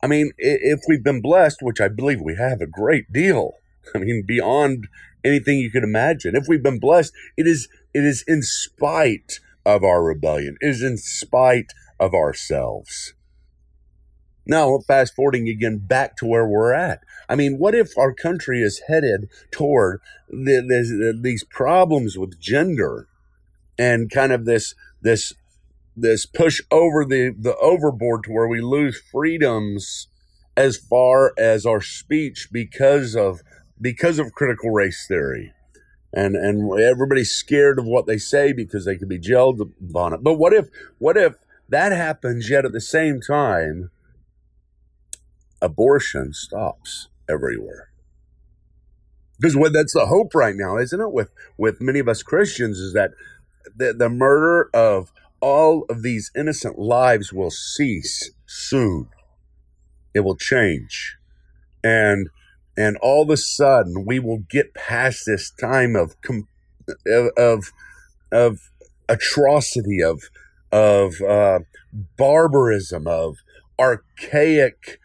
I 0.01 0.07
mean, 0.07 0.31
if 0.39 0.81
we've 0.89 1.03
been 1.03 1.21
blessed, 1.21 1.59
which 1.61 1.81
I 1.81 1.89
believe 1.89 2.21
we 2.21 2.37
have 2.37 2.61
a 2.61 2.67
great 2.67 3.13
deal, 3.13 3.55
I 3.95 3.99
mean, 3.99 4.25
beyond 4.27 4.89
anything 5.25 5.59
you 5.59 5.71
could 5.71 5.85
imagine, 5.85 6.35
if 6.37 6.47
we've 6.49 6.63
been 6.63 6.81
blessed, 6.81 7.13
it 7.37 7.47
is, 7.47 7.69
it 7.95 8.05
is 8.05 8.25
in 8.27 8.43
spite 8.43 9.41
of 9.65 9.85
our 9.85 10.03
rebellion, 10.03 10.57
it 10.61 10.69
is 10.69 10.83
in 10.83 10.97
spite 10.97 11.73
of 12.01 12.15
ourselves. 12.15 13.15
Now, 14.45 14.79
fast 14.79 15.15
forwarding 15.15 15.49
again 15.49 15.79
back 15.79 16.17
to 16.17 16.27
where 16.27 16.47
we're 16.47 16.73
at. 16.73 17.05
I 17.29 17.37
mean, 17.37 17.59
what 17.59 17.75
if 17.75 17.97
our 17.97 18.13
country 18.13 18.61
is 18.61 18.83
headed 18.89 19.29
toward 19.53 20.01
the, 20.29 20.61
the, 20.67 21.17
these 21.21 21.45
problems 21.45 22.19
with 22.19 22.41
gender 22.41 23.07
and 23.79 24.11
kind 24.11 24.33
of 24.33 24.45
this 24.45 24.75
this 25.01 25.33
this 25.97 26.27
push 26.27 26.61
over 26.71 27.05
the 27.05 27.35
the 27.39 27.57
overboard 27.57 28.25
to 28.25 28.33
where 28.33 28.49
we 28.49 28.61
lose 28.61 29.01
freedoms 29.11 30.09
as 30.57 30.77
far 30.77 31.33
as 31.39 31.65
our 31.65 31.81
speech 31.81 32.49
because 32.53 33.17
of 33.17 33.41
because 33.83 34.19
of 34.19 34.33
critical 34.33 34.71
race 34.71 35.07
theory 35.07 35.53
and 36.15 36.37
and 36.37 36.81
everybody's 36.81 37.33
scared 37.33 37.79
of 37.79 37.85
what 37.85 38.07
they 38.07 38.19
say 38.19 38.53
because 38.53 38.87
they 38.87 38.97
could 38.97 39.09
be 39.09 39.19
jailed 39.19 39.61
on 39.95 40.15
it 40.15 40.23
but 40.23 40.35
what 40.35 40.55
if 40.55 40.69
what 40.99 41.17
if 41.17 41.35
that 41.69 41.93
happens 41.93 42.49
yet 42.49 42.65
at 42.65 42.73
the 42.73 42.81
same 42.81 43.21
time 43.21 43.91
abortion 45.63 46.35
stops 46.35 47.09
everywhere. 47.29 47.89
Because 49.41 49.57
what 49.57 49.73
that's 49.73 49.95
the 49.95 50.07
hope 50.07 50.35
right 50.35 50.55
now, 50.57 50.77
isn't 50.77 51.01
it? 51.01 51.13
With 51.13 51.31
with 51.57 51.81
many 51.81 52.01
of 52.01 52.09
us 52.09 52.23
Christians, 52.23 52.79
is 52.79 52.93
that 52.93 53.13
the, 53.75 53.93
the 53.93 54.11
murder 54.11 54.69
of 54.75 55.13
all 55.41 55.85
of 55.89 56.03
these 56.03 56.31
innocent 56.37 56.79
lives 56.79 57.33
will 57.33 57.51
cease 57.51 58.31
soon. 58.47 59.09
It 60.15 60.21
will 60.21 60.37
change, 60.37 61.17
and 61.83 62.29
and 62.77 62.97
all 63.03 63.23
of 63.23 63.31
a 63.31 63.37
sudden 63.37 64.05
we 64.07 64.19
will 64.19 64.45
get 64.51 64.75
past 64.75 65.25
this 65.27 65.51
time 65.51 65.95
of 65.97 66.15
of 67.07 67.73
of 68.31 68.71
atrocity 69.09 70.03
of 70.03 70.23
of 70.71 71.21
uh, 71.21 71.61
barbarism 72.17 73.07
of 73.07 73.37
archaic 73.79 74.99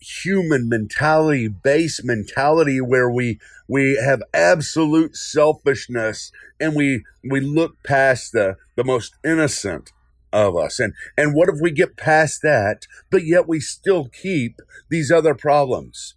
human 0.00 0.68
mentality, 0.68 1.48
base 1.48 2.02
mentality 2.04 2.80
where 2.80 3.10
we 3.10 3.38
we 3.68 3.96
have 3.96 4.22
absolute 4.32 5.16
selfishness 5.16 6.30
and 6.60 6.74
we 6.74 7.04
we 7.28 7.40
look 7.40 7.82
past 7.82 8.32
the 8.32 8.56
the 8.76 8.84
most 8.84 9.14
innocent 9.24 9.92
of 10.32 10.56
us. 10.56 10.78
And 10.80 10.94
and 11.16 11.34
what 11.34 11.48
if 11.48 11.56
we 11.60 11.70
get 11.70 11.96
past 11.96 12.40
that, 12.42 12.86
but 13.10 13.24
yet 13.24 13.48
we 13.48 13.60
still 13.60 14.08
keep 14.08 14.60
these 14.88 15.10
other 15.10 15.34
problems? 15.34 16.14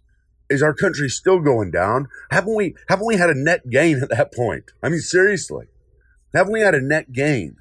Is 0.50 0.62
our 0.62 0.74
country 0.74 1.08
still 1.08 1.40
going 1.40 1.70
down? 1.70 2.08
Haven't 2.30 2.54
we 2.54 2.74
haven't 2.88 3.06
we 3.06 3.16
had 3.16 3.30
a 3.30 3.38
net 3.38 3.68
gain 3.70 4.02
at 4.02 4.10
that 4.10 4.32
point? 4.32 4.70
I 4.82 4.88
mean, 4.88 5.00
seriously, 5.00 5.66
haven't 6.34 6.52
we 6.52 6.60
had 6.60 6.74
a 6.74 6.80
net 6.80 7.12
gain? 7.12 7.56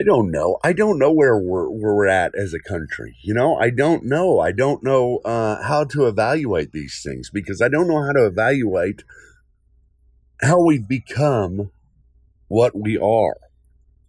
I 0.00 0.04
don't 0.04 0.30
know. 0.30 0.58
I 0.64 0.72
don't 0.72 0.98
know 0.98 1.12
where 1.12 1.38
we're 1.38 1.68
where 1.68 1.94
we're 1.94 2.08
at 2.08 2.34
as 2.34 2.52
a 2.52 2.58
country. 2.58 3.16
You 3.22 3.34
know, 3.34 3.56
I 3.56 3.70
don't 3.70 4.04
know. 4.04 4.40
I 4.40 4.50
don't 4.50 4.82
know 4.82 5.18
uh, 5.24 5.62
how 5.62 5.84
to 5.84 6.06
evaluate 6.06 6.72
these 6.72 7.00
things 7.04 7.30
because 7.30 7.62
I 7.62 7.68
don't 7.68 7.86
know 7.86 8.02
how 8.04 8.12
to 8.12 8.26
evaluate 8.26 9.04
how 10.42 10.60
we've 10.60 10.86
become 10.86 11.70
what 12.48 12.74
we 12.74 12.98
are, 12.98 13.36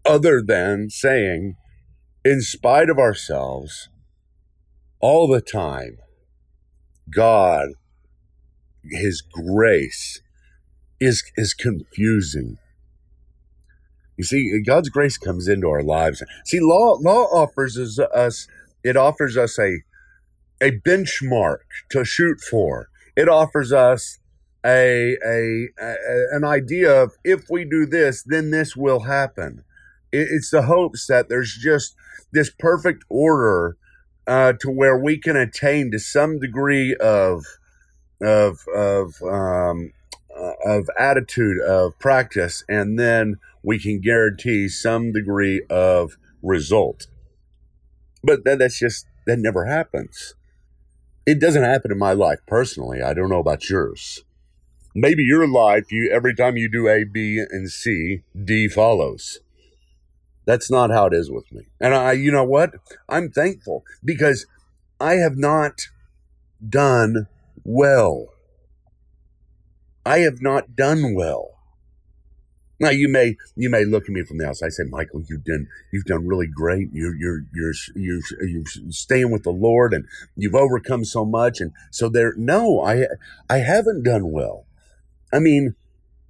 other 0.04 0.42
than 0.42 0.90
saying, 0.90 1.56
in 2.24 2.42
spite 2.42 2.90
of 2.90 2.98
ourselves, 2.98 3.90
all 5.00 5.28
the 5.28 5.42
time, 5.42 5.98
God, 7.14 7.70
His 8.84 9.22
grace 9.22 10.22
is 11.00 11.24
is 11.38 11.54
confusing 11.54 12.58
you 14.18 14.24
see, 14.24 14.62
God's 14.66 14.90
grace 14.90 15.18
comes 15.18 15.48
into 15.48 15.68
our 15.68 15.84
lives. 15.84 16.24
See, 16.46 16.60
law 16.60 16.98
law 17.02 17.24
offers 17.26 17.78
us 18.00 18.48
it 18.84 18.96
offers 18.96 19.38
us 19.38 19.60
a 19.60 19.80
a 20.62 20.72
benchmark 20.72 21.60
to 21.90 22.06
shoot 22.06 22.40
for. 22.40 22.90
It 23.16 23.28
offers 23.28 23.72
us 23.74 24.20
a, 24.66 25.18
a, 25.26 25.68
a 25.80 25.96
an 26.32 26.44
idea 26.44 27.04
of 27.04 27.14
if 27.24 27.46
we 27.50 27.66
do 27.66 27.86
this, 27.86 28.24
then 28.24 28.52
this 28.52 28.76
will 28.76 29.02
happen. 29.02 29.64
It, 30.12 30.28
it's 30.32 30.50
the 30.50 30.64
hopes 30.64 31.08
that 31.08 31.30
there's 31.30 31.58
just 31.62 31.96
this 32.32 32.50
perfect 32.50 33.04
order 33.10 33.78
uh, 34.28 34.54
to 34.60 34.70
where 34.70 34.98
we 34.98 35.18
can 35.18 35.36
attain 35.36 35.92
to 35.92 36.00
some 36.00 36.40
degree 36.40 36.96
of 36.96 37.46
of 38.22 38.66
of 38.74 39.22
um, 39.24 39.92
uh, 40.36 40.54
of 40.66 40.90
attitude 41.00 41.62
of 41.62 41.98
practice, 42.00 42.64
and 42.68 43.00
then 43.00 43.38
we 43.64 43.80
can 43.80 44.00
guarantee 44.00 44.70
some 44.70 45.12
degree 45.12 45.64
of 45.70 46.18
result. 46.42 47.08
But 48.24 48.44
that, 48.46 48.60
that's 48.60 48.80
just, 48.80 49.08
that 49.26 49.40
never 49.40 49.66
happens. 49.66 50.36
It 51.26 51.40
doesn't 51.40 51.64
happen 51.64 51.92
in 51.92 51.98
my 51.98 52.14
life 52.14 52.40
personally. 52.48 53.02
I 53.02 53.14
don't 53.14 53.30
know 53.30 53.40
about 53.40 53.70
yours. 53.70 54.24
Maybe 54.94 55.24
your 55.24 55.48
life, 55.48 55.92
you 55.92 56.10
every 56.12 56.36
time 56.36 56.58
you 56.58 56.70
do 56.70 56.88
A, 56.88 57.04
B, 57.04 57.44
and 57.50 57.70
C, 57.70 58.22
D 58.42 58.68
follows. 58.68 59.40
That's 60.46 60.70
not 60.70 60.92
how 60.92 61.08
it 61.08 61.14
is 61.14 61.32
with 61.32 61.52
me. 61.52 61.64
And 61.80 61.94
I, 61.94 62.14
you 62.14 62.32
know 62.32 62.44
what? 62.44 62.72
I'm 63.10 63.30
thankful 63.30 63.84
because 64.04 64.46
I 65.00 65.16
have 65.16 65.38
not 65.38 65.88
done 66.68 67.28
well. 67.64 68.28
I 70.06 70.20
have 70.20 70.42
not 70.42 70.76
done 70.76 71.16
well. 71.16 71.52
Now 72.80 72.90
you 72.90 73.08
may 73.08 73.38
you 73.56 73.70
may 73.70 73.86
look 73.86 74.04
at 74.04 74.10
me 74.10 74.24
from 74.24 74.38
the 74.38 74.48
outside 74.48 74.68
and 74.68 74.74
say, 74.74 74.84
Michael, 74.90 75.24
you've 75.28 75.46
done 75.46 75.68
you've 75.92 76.06
done 76.06 76.28
really 76.28 76.48
great. 76.48 76.90
You're 76.92 77.16
you're 77.16 77.44
you're 77.54 77.74
you're 77.96 78.20
you're 78.42 78.64
staying 78.90 79.32
with 79.32 79.44
the 79.44 79.52
Lord 79.52 79.94
and 79.94 80.06
you've 80.36 80.56
overcome 80.56 81.06
so 81.06 81.26
much. 81.26 81.62
And 81.62 81.72
so 81.90 82.10
there, 82.10 82.34
no, 82.36 82.82
I 82.82 83.08
I 83.50 83.60
haven't 83.60 84.04
done 84.04 84.32
well. 84.32 84.66
I 85.32 85.40
mean, 85.40 85.76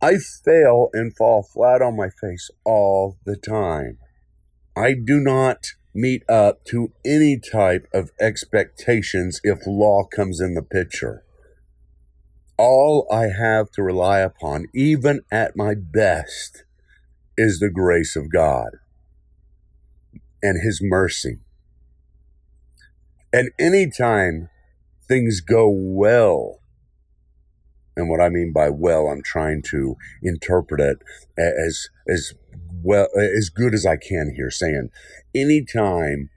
I 0.02 0.18
fail 0.18 0.90
and 0.94 1.16
fall 1.16 1.42
flat 1.42 1.82
on 1.82 1.98
my 1.98 2.10
face 2.10 2.52
all 2.64 3.18
the 3.26 3.36
time. 3.36 3.98
I 4.76 4.94
do 4.94 5.20
not 5.20 5.68
meet 5.94 6.24
up 6.30 6.66
to 6.66 6.92
any 7.06 7.40
type 7.40 7.88
of 7.94 8.12
expectations 8.20 9.40
if 9.44 9.66
law 9.66 10.04
comes 10.04 10.42
in 10.42 10.54
the 10.54 10.62
picture 10.62 11.26
all 12.58 13.08
I 13.12 13.28
have 13.28 13.72
to 13.72 13.84
rely 13.84 14.20
upon, 14.20 14.68
even 14.74 15.22
at 15.32 15.56
my 15.56 15.76
best, 15.76 16.64
is 17.38 17.60
the 17.60 17.70
grace 17.70 18.16
of 18.16 18.32
God 18.32 18.78
and 20.42 20.62
His 20.62 20.80
mercy. 20.82 21.40
And 23.34 23.52
anytime 23.60 24.50
things 25.08 25.42
go 25.42 25.70
well, 25.70 26.60
and 27.96 28.10
what 28.10 28.22
I 28.22 28.30
mean 28.30 28.52
by 28.54 28.70
well, 28.70 29.08
I'm 29.08 29.24
trying 29.24 29.62
to 29.72 29.96
interpret 30.22 30.82
it 30.82 30.98
as 31.38 31.90
as 32.08 32.34
well 32.84 33.08
as 33.16 33.50
good 33.50 33.74
as 33.74 33.86
I 33.86 33.98
can 33.98 34.34
here, 34.36 34.52
saying 34.52 34.90
anytime 35.34 36.30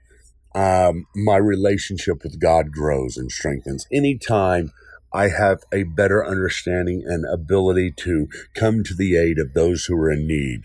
um, 0.55 1.05
my 1.15 1.37
relationship 1.37 2.23
with 2.23 2.39
God 2.39 2.71
grows 2.71 3.17
and 3.17 3.31
strengthens, 3.31 3.85
anytime 3.91 4.71
I 5.11 5.29
have 5.29 5.63
a 5.73 5.83
better 5.83 6.25
understanding 6.25 7.03
and 7.05 7.25
ability 7.25 7.91
to 7.97 8.27
come 8.53 8.83
to 8.83 8.93
the 8.93 9.17
aid 9.17 9.39
of 9.39 9.53
those 9.53 9.85
who 9.85 9.95
are 9.95 10.11
in 10.11 10.27
need. 10.27 10.61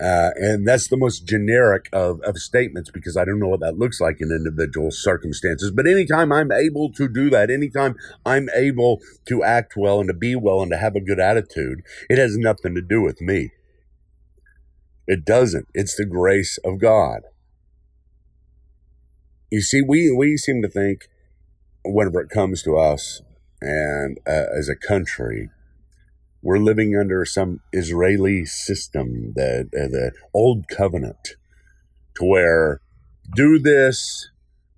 Uh, 0.00 0.30
and 0.34 0.66
that's 0.66 0.88
the 0.88 0.96
most 0.96 1.24
generic 1.24 1.88
of, 1.92 2.20
of 2.22 2.36
statements 2.36 2.90
because 2.90 3.16
I 3.16 3.24
don't 3.24 3.38
know 3.38 3.48
what 3.48 3.60
that 3.60 3.78
looks 3.78 4.00
like 4.00 4.20
in 4.20 4.32
individual 4.32 4.90
circumstances. 4.90 5.70
But 5.70 5.86
anytime 5.86 6.32
I'm 6.32 6.50
able 6.50 6.92
to 6.92 7.08
do 7.08 7.30
that, 7.30 7.50
anytime 7.50 7.94
I'm 8.26 8.48
able 8.54 9.00
to 9.26 9.44
act 9.44 9.74
well 9.76 10.00
and 10.00 10.08
to 10.08 10.14
be 10.14 10.34
well 10.34 10.62
and 10.62 10.70
to 10.72 10.78
have 10.78 10.96
a 10.96 11.00
good 11.00 11.20
attitude, 11.20 11.82
it 12.10 12.18
has 12.18 12.36
nothing 12.36 12.74
to 12.74 12.82
do 12.82 13.00
with 13.02 13.20
me. 13.20 13.52
It 15.06 15.24
doesn't. 15.24 15.68
It's 15.74 15.96
the 15.96 16.06
grace 16.06 16.58
of 16.64 16.80
God. 16.80 17.22
You 19.50 19.60
see, 19.60 19.80
we, 19.80 20.10
we 20.10 20.36
seem 20.36 20.60
to 20.62 20.68
think 20.68 21.08
whenever 21.84 22.20
it 22.20 22.30
comes 22.30 22.62
to 22.62 22.76
us 22.76 23.22
and 23.60 24.18
uh, 24.26 24.46
as 24.58 24.68
a 24.68 24.74
country, 24.74 25.50
we're 26.44 26.58
living 26.58 26.94
under 26.94 27.24
some 27.24 27.60
Israeli 27.72 28.44
system, 28.44 29.32
the 29.34 29.66
the 29.72 30.12
old 30.34 30.68
covenant, 30.68 31.36
to 32.16 32.24
where 32.24 32.80
do 33.34 33.58
this 33.58 34.30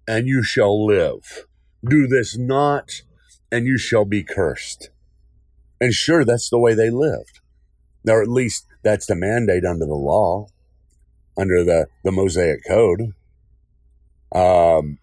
and 0.06 0.28
you 0.28 0.44
shall 0.44 0.86
live, 0.86 1.46
do 1.84 2.06
this 2.06 2.38
not 2.38 3.02
and 3.50 3.66
you 3.66 3.76
shall 3.78 4.04
be 4.04 4.22
cursed. 4.22 4.90
And 5.80 5.92
sure, 5.92 6.24
that's 6.24 6.48
the 6.48 6.58
way 6.60 6.72
they 6.72 6.88
lived. 6.88 7.40
Or 8.08 8.22
at 8.22 8.28
least 8.28 8.66
that's 8.84 9.06
the 9.06 9.16
mandate 9.16 9.64
under 9.64 9.86
the 9.86 9.94
law, 9.94 10.46
under 11.36 11.64
the, 11.64 11.88
the 12.04 12.12
Mosaic 12.12 12.60
Code. 12.66 13.12
Um, 14.32 14.98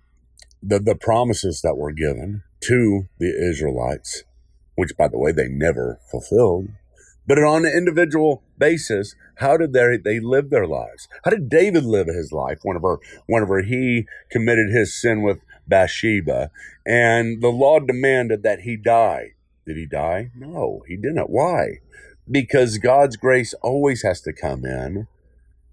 the, 0.62 0.80
the 0.80 0.96
promises 0.96 1.62
that 1.62 1.76
were 1.76 1.92
given 1.92 2.44
to 2.62 3.10
the 3.20 3.50
Israelites, 3.50 4.24
which, 4.76 4.98
by 4.98 5.08
the 5.08 5.18
way, 5.18 5.32
they 5.32 5.48
never 5.48 6.00
fulfilled. 6.10 6.70
But 7.26 7.40
on 7.40 7.66
an 7.66 7.72
individual 7.76 8.44
basis, 8.58 9.16
how 9.36 9.56
did 9.58 9.74
they, 9.74 9.98
they 9.98 10.20
live 10.20 10.50
their 10.50 10.68
lives? 10.68 11.08
How 11.24 11.32
did 11.32 11.50
David 11.50 11.86
live 11.86 12.08
his 12.08 12.32
life 12.32 12.60
whenever, 12.64 13.00
whenever 13.28 13.62
he 13.62 14.06
committed 14.30 14.70
his 14.70 15.00
sin 15.00 15.22
with 15.22 15.40
Bathsheba 15.68 16.52
and 16.86 17.42
the 17.42 17.50
law 17.50 17.80
demanded 17.80 18.44
that 18.44 18.62
he 18.62 18.76
die? 18.76 19.34
Did 19.66 19.78
he 19.78 19.86
die? 19.86 20.32
No, 20.36 20.84
he 20.88 20.98
didn't. 20.98 21.30
Why? 21.30 21.80
Because 22.30 22.78
God's 22.78 23.16
grace 23.16 23.54
always 23.62 24.04
has 24.04 24.20
to 24.22 24.34
come 24.34 24.66
in 24.66 25.08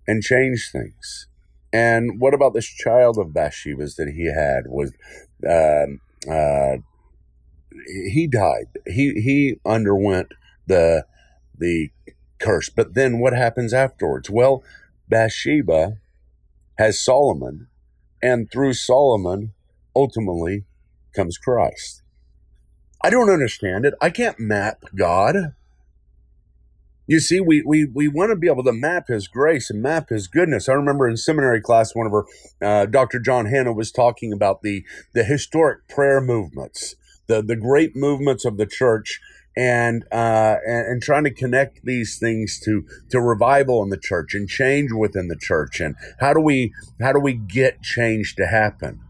and 0.06 0.22
change 0.22 0.70
things. 0.70 1.26
And 1.72 2.20
what 2.20 2.34
about 2.34 2.54
this 2.54 2.66
child 2.66 3.18
of 3.18 3.32
Bathsheba's 3.32 3.96
that 3.96 4.08
he 4.08 4.26
had? 4.26 4.64
Was 4.66 4.92
um, 5.48 6.00
uh, 6.28 6.78
he 7.86 8.26
died. 8.26 8.66
He 8.86 9.20
he 9.20 9.60
underwent 9.64 10.32
the 10.66 11.04
the 11.56 11.90
curse. 12.38 12.68
But 12.68 12.94
then 12.94 13.18
what 13.18 13.32
happens 13.32 13.72
afterwards? 13.72 14.30
Well, 14.30 14.62
Bathsheba 15.08 15.98
has 16.78 17.00
Solomon, 17.00 17.68
and 18.22 18.50
through 18.50 18.74
Solomon, 18.74 19.52
ultimately 19.94 20.64
comes 21.14 21.38
Christ. 21.38 22.02
I 23.02 23.10
don't 23.10 23.30
understand 23.30 23.84
it. 23.84 23.94
I 24.00 24.10
can't 24.10 24.38
map 24.38 24.84
God. 24.94 25.54
You 27.06 27.18
see, 27.18 27.40
we, 27.40 27.62
we, 27.66 27.86
we 27.86 28.06
want 28.06 28.30
to 28.30 28.36
be 28.36 28.46
able 28.46 28.62
to 28.62 28.72
map 28.72 29.08
his 29.08 29.26
grace 29.26 29.68
and 29.68 29.82
map 29.82 30.10
his 30.10 30.28
goodness. 30.28 30.68
I 30.68 30.74
remember 30.74 31.08
in 31.08 31.16
seminary 31.16 31.60
class, 31.60 31.94
one 31.94 32.06
of 32.06 32.12
our, 32.12 32.24
uh, 32.62 32.86
Dr. 32.86 33.18
John 33.18 33.46
Hannah 33.46 33.72
was 33.72 33.90
talking 33.90 34.32
about 34.32 34.62
the, 34.62 34.84
the 35.12 35.24
historic 35.24 35.88
prayer 35.88 36.20
movements, 36.20 36.94
the, 37.30 37.42
the 37.42 37.56
great 37.56 37.94
movements 37.94 38.44
of 38.44 38.56
the 38.56 38.66
church 38.66 39.20
and, 39.56 40.04
uh, 40.12 40.56
and, 40.66 40.86
and 40.86 41.02
trying 41.02 41.24
to 41.24 41.32
connect 41.32 41.84
these 41.84 42.18
things 42.18 42.60
to, 42.64 42.84
to 43.10 43.20
revival 43.20 43.82
in 43.82 43.90
the 43.90 43.98
church 43.98 44.34
and 44.34 44.48
change 44.48 44.90
within 44.92 45.28
the 45.28 45.38
church. 45.38 45.80
And 45.80 45.94
how 46.18 46.34
do 46.34 46.40
we, 46.40 46.72
how 47.00 47.12
do 47.12 47.20
we 47.20 47.34
get 47.34 47.82
change 47.82 48.34
to 48.36 48.46
happen? 48.46 49.00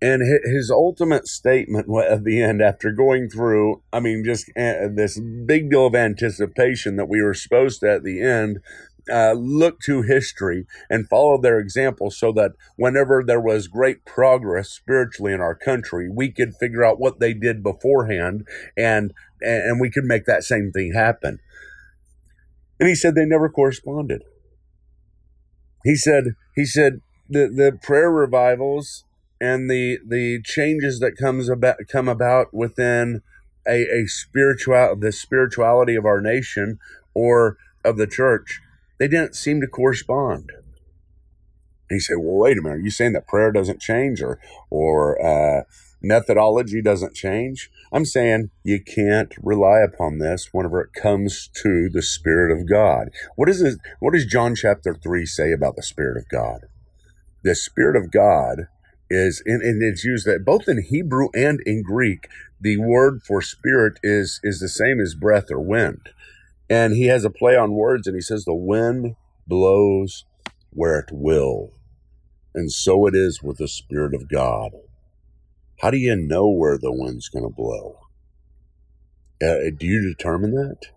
and 0.00 0.22
his 0.44 0.70
ultimate 0.70 1.26
statement 1.26 1.86
at 2.08 2.24
the 2.24 2.40
end 2.40 2.62
after 2.62 2.92
going 2.92 3.28
through 3.28 3.82
i 3.92 3.98
mean 3.98 4.22
just 4.24 4.48
uh, 4.50 4.88
this 4.94 5.18
big 5.18 5.70
deal 5.70 5.86
of 5.86 5.94
anticipation 5.94 6.96
that 6.96 7.08
we 7.08 7.20
were 7.22 7.34
supposed 7.34 7.80
to 7.80 7.90
at 7.90 8.04
the 8.04 8.22
end 8.22 8.60
uh, 9.10 9.32
look 9.32 9.80
to 9.80 10.02
history 10.02 10.66
and 10.90 11.08
follow 11.08 11.40
their 11.40 11.58
example 11.58 12.10
so 12.10 12.32
that 12.32 12.52
whenever 12.76 13.22
there 13.24 13.40
was 13.40 13.68
great 13.68 14.04
progress 14.04 14.70
spiritually 14.70 15.32
in 15.32 15.40
our 15.40 15.54
country, 15.54 16.08
we 16.08 16.30
could 16.30 16.54
figure 16.54 16.84
out 16.84 17.00
what 17.00 17.20
they 17.20 17.34
did 17.34 17.62
beforehand 17.62 18.46
and, 18.76 19.12
and 19.40 19.80
we 19.80 19.90
could 19.90 20.04
make 20.04 20.24
that 20.26 20.44
same 20.44 20.70
thing 20.72 20.92
happen. 20.94 21.38
And 22.80 22.88
he 22.88 22.94
said 22.94 23.14
they 23.14 23.24
never 23.24 23.48
corresponded. 23.48 24.22
He 25.84 25.96
said, 25.96 26.34
he 26.54 26.64
said, 26.64 27.00
the, 27.28 27.48
the 27.48 27.78
prayer 27.82 28.10
revivals 28.10 29.04
and 29.40 29.70
the, 29.70 29.98
the 30.06 30.40
changes 30.44 31.00
that 31.00 31.16
comes 31.16 31.48
about, 31.48 31.76
come 31.88 32.08
about 32.08 32.52
within 32.52 33.22
a, 33.66 33.82
a 33.82 34.06
spiritual, 34.06 34.96
the 34.96 35.12
spirituality 35.12 35.94
of 35.94 36.04
our 36.04 36.20
nation 36.20 36.78
or 37.14 37.56
of 37.84 37.96
the 37.96 38.06
church 38.06 38.60
they 38.98 39.08
didn't 39.08 39.36
seem 39.36 39.60
to 39.60 39.66
correspond. 39.66 40.52
And 41.90 42.02
say, 42.02 42.14
well, 42.16 42.36
wait 42.36 42.58
a 42.58 42.62
minute, 42.62 42.76
are 42.76 42.80
you 42.80 42.90
saying 42.90 43.14
that 43.14 43.26
prayer 43.26 43.50
doesn't 43.50 43.80
change 43.80 44.20
or, 44.20 44.38
or 44.68 45.18
uh, 45.24 45.62
methodology 46.02 46.82
doesn't 46.82 47.14
change? 47.14 47.70
I'm 47.90 48.04
saying 48.04 48.50
you 48.62 48.82
can't 48.82 49.32
rely 49.40 49.78
upon 49.78 50.18
this 50.18 50.50
whenever 50.52 50.82
it 50.82 50.92
comes 50.92 51.48
to 51.62 51.88
the 51.88 52.02
Spirit 52.02 52.52
of 52.52 52.68
God. 52.68 53.08
What 53.36 53.48
is 53.48 53.62
it, 53.62 53.78
what 54.00 54.12
does 54.12 54.26
John 54.26 54.54
chapter 54.54 54.94
3 54.94 55.24
say 55.24 55.50
about 55.50 55.76
the 55.76 55.82
Spirit 55.82 56.18
of 56.18 56.28
God? 56.28 56.66
The 57.42 57.54
Spirit 57.54 57.96
of 57.96 58.10
God 58.10 58.68
is, 59.08 59.42
and, 59.46 59.62
and 59.62 59.82
it's 59.82 60.04
used 60.04 60.26
that 60.26 60.44
both 60.44 60.68
in 60.68 60.82
Hebrew 60.82 61.28
and 61.34 61.60
in 61.64 61.82
Greek, 61.82 62.28
the 62.60 62.76
word 62.76 63.22
for 63.22 63.40
spirit 63.40 63.98
is, 64.02 64.40
is 64.42 64.60
the 64.60 64.68
same 64.68 65.00
as 65.00 65.14
breath 65.14 65.50
or 65.50 65.60
wind. 65.60 66.10
And 66.70 66.94
he 66.94 67.06
has 67.06 67.24
a 67.24 67.30
play 67.30 67.56
on 67.56 67.72
words 67.72 68.06
and 68.06 68.14
he 68.14 68.20
says, 68.20 68.44
The 68.44 68.54
wind 68.54 69.16
blows 69.46 70.24
where 70.70 70.98
it 70.98 71.10
will. 71.12 71.72
And 72.54 72.70
so 72.70 73.06
it 73.06 73.14
is 73.14 73.42
with 73.42 73.58
the 73.58 73.68
Spirit 73.68 74.14
of 74.14 74.28
God. 74.28 74.72
How 75.80 75.90
do 75.90 75.96
you 75.96 76.16
know 76.16 76.48
where 76.48 76.76
the 76.76 76.92
wind's 76.92 77.28
going 77.28 77.44
to 77.44 77.54
blow? 77.54 78.00
Uh, 79.40 79.70
do 79.76 79.86
you 79.86 80.02
determine 80.02 80.52
that? 80.52 80.88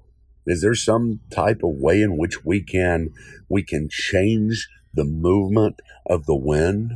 Is 0.47 0.61
there 0.61 0.73
some 0.73 1.19
type 1.29 1.61
of 1.63 1.75
way 1.75 2.01
in 2.01 2.17
which 2.17 2.43
we 2.43 2.63
can 2.63 3.13
we 3.47 3.61
can 3.61 3.89
change 3.89 4.67
the 4.93 5.05
movement 5.05 5.81
of 6.07 6.25
the 6.25 6.35
wind? 6.35 6.93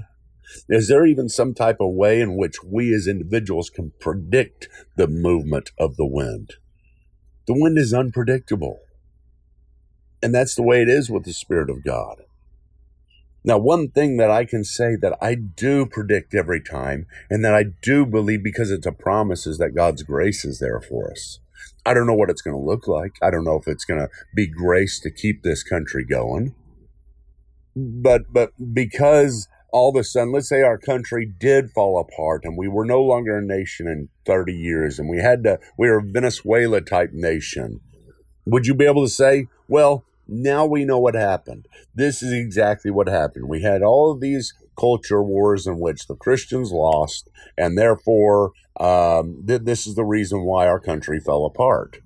Is 0.68 0.88
there 0.88 1.06
even 1.06 1.30
some 1.30 1.54
type 1.54 1.78
of 1.80 1.94
way 1.94 2.22
in 2.22 2.36
which 2.36 2.64
we 2.64 2.94
as 2.94 3.08
individuals 3.08 3.70
can 3.70 3.92
predict 4.00 4.68
the 4.98 5.08
movement 5.08 5.72
of 5.78 5.96
the 5.96 6.08
wind? 6.08 6.56
The 7.48 7.54
wind 7.54 7.78
is 7.78 7.94
unpredictable. 7.94 8.80
And 10.22 10.34
that's 10.34 10.56
the 10.56 10.64
way 10.64 10.82
it 10.82 10.90
is 10.90 11.10
with 11.10 11.24
the 11.24 11.34
Spirit 11.34 11.70
of 11.70 11.84
God. 11.84 12.24
Now, 13.44 13.60
one 13.60 13.90
thing 13.90 14.18
that 14.18 14.32
I 14.32 14.44
can 14.44 14.64
say 14.64 14.96
that 14.96 15.16
I 15.22 15.36
do 15.36 15.86
predict 15.86 16.34
every 16.34 16.60
time 16.60 17.06
and 17.30 17.46
that 17.46 17.54
I 17.54 17.66
do 17.84 18.04
believe 18.04 18.44
because 18.44 18.72
it's 18.72 18.88
a 18.88 18.92
promise 18.92 19.46
is 19.46 19.60
that 19.60 19.76
God's 19.76 20.02
grace 20.02 20.44
is 20.44 20.58
there 20.58 20.82
for 20.82 21.12
us. 21.12 21.40
I 21.86 21.94
don't 21.94 22.08
know 22.08 22.16
what 22.16 22.32
it's 22.32 22.42
going 22.42 22.56
to 22.56 22.70
look 22.70 22.88
like. 22.88 23.14
I 23.22 23.30
don't 23.30 23.44
know 23.44 23.58
if 23.58 23.68
it's 23.68 23.86
going 23.86 24.00
to 24.00 24.10
be 24.36 24.48
grace 24.48 25.00
to 25.02 25.12
keep 25.12 25.44
this 25.44 25.62
country 25.62 26.04
going. 26.04 26.56
But, 27.76 28.34
but 28.34 28.52
because 28.74 29.48
all 29.76 29.90
of 29.90 29.98
a 29.98 30.06
sudden, 30.06 30.32
let's 30.32 30.48
say 30.48 30.62
our 30.62 30.78
country 30.78 31.26
did 31.26 31.70
fall 31.70 32.00
apart 32.00 32.46
and 32.46 32.58
we 32.58 32.66
were 32.66 32.86
no 32.86 33.02
longer 33.02 33.38
a 33.38 33.42
nation 33.42 33.90
in 33.90 34.08
30 34.26 34.54
years 34.54 34.98
and 34.98 35.10
we 35.10 35.18
had 35.18 35.44
to, 35.44 35.60
we 35.78 35.90
were 35.90 35.98
a 35.98 36.02
Venezuela 36.02 36.80
type 36.80 37.12
nation. 37.12 37.82
Would 38.46 38.68
you 38.68 38.74
be 38.74 38.86
able 38.86 39.04
to 39.04 39.12
say, 39.12 39.48
well, 39.68 40.06
now 40.30 40.66
we 40.66 40.86
know 40.86 40.98
what 40.98 41.14
happened. 41.14 41.68
This 41.94 42.24
is 42.24 42.32
exactly 42.32 42.90
what 42.90 43.10
happened. 43.10 43.50
We 43.50 43.64
had 43.64 43.84
all 43.84 44.14
of 44.14 44.22
these 44.22 44.54
culture 44.80 45.22
wars 45.22 45.68
in 45.68 45.82
which 45.82 46.08
the 46.08 46.16
Christians 46.16 46.72
lost, 46.72 47.30
and 47.58 47.78
therefore, 47.78 48.54
um, 48.80 49.44
th- 49.46 49.64
this 49.64 49.86
is 49.88 49.96
the 49.96 50.06
reason 50.06 50.46
why 50.46 50.68
our 50.68 50.80
country 50.80 51.20
fell 51.20 51.46
apart 51.46 52.00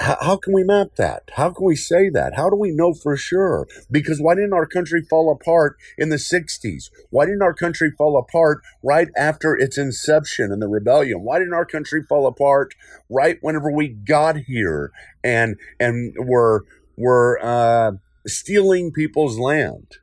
how, 0.00 0.36
can 0.36 0.52
we 0.52 0.64
map 0.64 0.96
that? 0.96 1.30
How 1.34 1.50
can 1.50 1.64
we 1.64 1.76
say 1.76 2.08
that? 2.10 2.34
How 2.34 2.50
do 2.50 2.56
we 2.56 2.72
know 2.72 2.94
for 2.94 3.16
sure? 3.16 3.68
Because 3.90 4.20
why 4.20 4.34
didn't 4.34 4.52
our 4.52 4.66
country 4.66 5.02
fall 5.02 5.30
apart 5.30 5.76
in 5.96 6.08
the 6.08 6.16
60s? 6.16 6.90
Why 7.10 7.26
didn't 7.26 7.42
our 7.42 7.54
country 7.54 7.92
fall 7.96 8.18
apart 8.18 8.62
right 8.82 9.08
after 9.16 9.54
its 9.54 9.78
inception 9.78 10.50
in 10.52 10.58
the 10.58 10.68
rebellion? 10.68 11.22
Why 11.22 11.38
didn't 11.38 11.54
our 11.54 11.64
country 11.64 12.02
fall 12.02 12.26
apart 12.26 12.74
right 13.08 13.38
whenever 13.40 13.70
we 13.70 13.88
got 13.88 14.36
here 14.36 14.90
and 15.22 15.56
and 15.78 16.14
were 16.18 16.64
were 16.96 17.38
uh, 17.40 17.92
stealing 18.26 18.90
people's 18.92 19.38
land? 19.38 19.98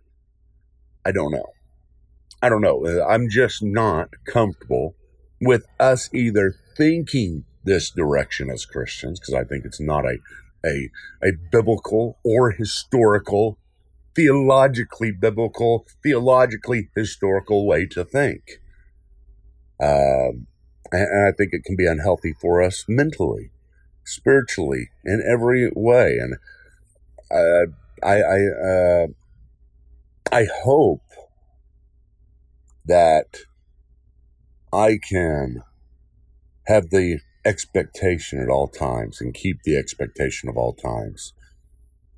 I 1.05 1.11
don't 1.11 1.31
know. 1.31 1.47
I 2.41 2.49
don't 2.49 2.61
know. 2.61 3.05
I'm 3.07 3.29
just 3.29 3.61
not 3.61 4.09
comfortable 4.25 4.95
with 5.41 5.65
us 5.79 6.09
either 6.13 6.55
thinking 6.77 7.45
this 7.63 7.89
direction 7.89 8.49
as 8.49 8.65
Christians 8.65 9.19
because 9.19 9.33
I 9.33 9.43
think 9.43 9.65
it's 9.65 9.79
not 9.79 10.05
a, 10.05 10.17
a, 10.65 10.89
a 11.23 11.31
biblical 11.51 12.17
or 12.23 12.51
historical, 12.51 13.57
theologically 14.15 15.11
biblical, 15.11 15.85
theologically 16.03 16.89
historical 16.95 17.67
way 17.67 17.85
to 17.87 18.03
think. 18.03 18.59
Um, 19.81 20.47
and, 20.91 21.07
and 21.07 21.27
I 21.27 21.31
think 21.31 21.53
it 21.53 21.63
can 21.63 21.75
be 21.75 21.87
unhealthy 21.87 22.33
for 22.39 22.61
us 22.61 22.85
mentally, 22.87 23.51
spiritually, 24.05 24.89
in 25.03 25.23
every 25.27 25.71
way. 25.75 26.17
And 26.17 26.35
uh, 27.31 27.71
I, 28.05 28.21
I, 28.21 28.45
uh, 28.47 29.07
I 30.31 30.47
hope 30.63 31.01
that 32.85 33.37
I 34.73 34.97
can 34.97 35.63
have 36.67 36.89
the 36.89 37.19
expectation 37.43 38.39
at 38.39 38.49
all 38.49 38.67
times 38.67 39.19
and 39.21 39.33
keep 39.33 39.63
the 39.63 39.75
expectation 39.75 40.49
of 40.49 40.57
all 40.57 40.73
times. 40.73 41.33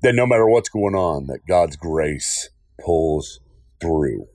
That 0.02 0.14
no 0.14 0.26
matter 0.26 0.48
what's 0.48 0.68
going 0.68 0.94
on, 0.94 1.26
that 1.26 1.46
God's 1.46 1.76
grace 1.76 2.50
pulls 2.80 3.40
through. 3.80 4.26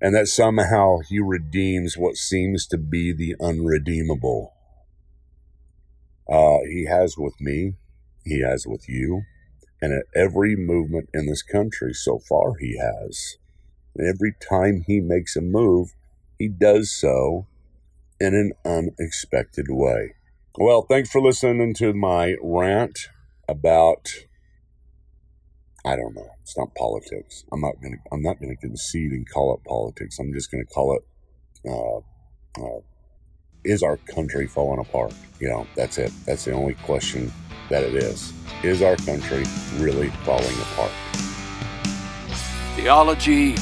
And 0.00 0.14
that 0.14 0.26
somehow 0.26 0.98
he 1.08 1.20
redeems 1.20 1.96
what 1.96 2.16
seems 2.16 2.66
to 2.68 2.78
be 2.78 3.12
the 3.12 3.36
unredeemable. 3.40 4.52
Uh, 6.28 6.58
he 6.68 6.86
has 6.86 7.16
with 7.16 7.40
me, 7.40 7.74
he 8.24 8.40
has 8.40 8.66
with 8.66 8.88
you, 8.88 9.22
and 9.80 9.92
at 9.92 10.06
every 10.14 10.56
movement 10.56 11.08
in 11.14 11.26
this 11.26 11.42
country 11.42 11.92
so 11.92 12.18
far 12.18 12.54
he 12.58 12.78
has. 12.78 13.36
And 13.94 14.08
every 14.08 14.32
time 14.32 14.84
he 14.86 15.00
makes 15.00 15.36
a 15.36 15.40
move, 15.40 15.94
he 16.38 16.48
does 16.48 16.90
so 16.90 17.46
in 18.22 18.34
an 18.34 18.52
unexpected 18.64 19.66
way. 19.68 20.14
Well, 20.56 20.82
thanks 20.82 21.10
for 21.10 21.20
listening 21.20 21.74
to 21.74 21.92
my 21.92 22.36
rant 22.40 23.08
about 23.48 24.08
I 25.84 25.96
don't 25.96 26.14
know. 26.14 26.28
It's 26.42 26.56
not 26.56 26.72
politics. 26.76 27.44
I'm 27.50 27.60
not 27.60 27.74
gonna. 27.82 27.96
I'm 28.12 28.22
not 28.22 28.40
gonna 28.40 28.56
concede 28.56 29.10
and 29.10 29.28
call 29.28 29.52
it 29.54 29.68
politics. 29.68 30.20
I'm 30.20 30.32
just 30.32 30.52
gonna 30.52 30.64
call 30.64 30.96
it. 30.96 31.02
Uh, 31.68 32.62
uh, 32.62 32.80
is 33.64 33.82
our 33.82 33.96
country 33.96 34.46
falling 34.46 34.78
apart? 34.78 35.12
You 35.40 35.48
know, 35.48 35.66
that's 35.74 35.98
it. 35.98 36.12
That's 36.24 36.44
the 36.44 36.52
only 36.52 36.74
question 36.74 37.32
that 37.68 37.82
it 37.82 37.94
is. 37.94 38.32
Is 38.62 38.80
our 38.80 38.94
country 38.94 39.42
really 39.78 40.10
falling 40.24 40.54
apart? 40.60 40.92
Theology 42.76 43.56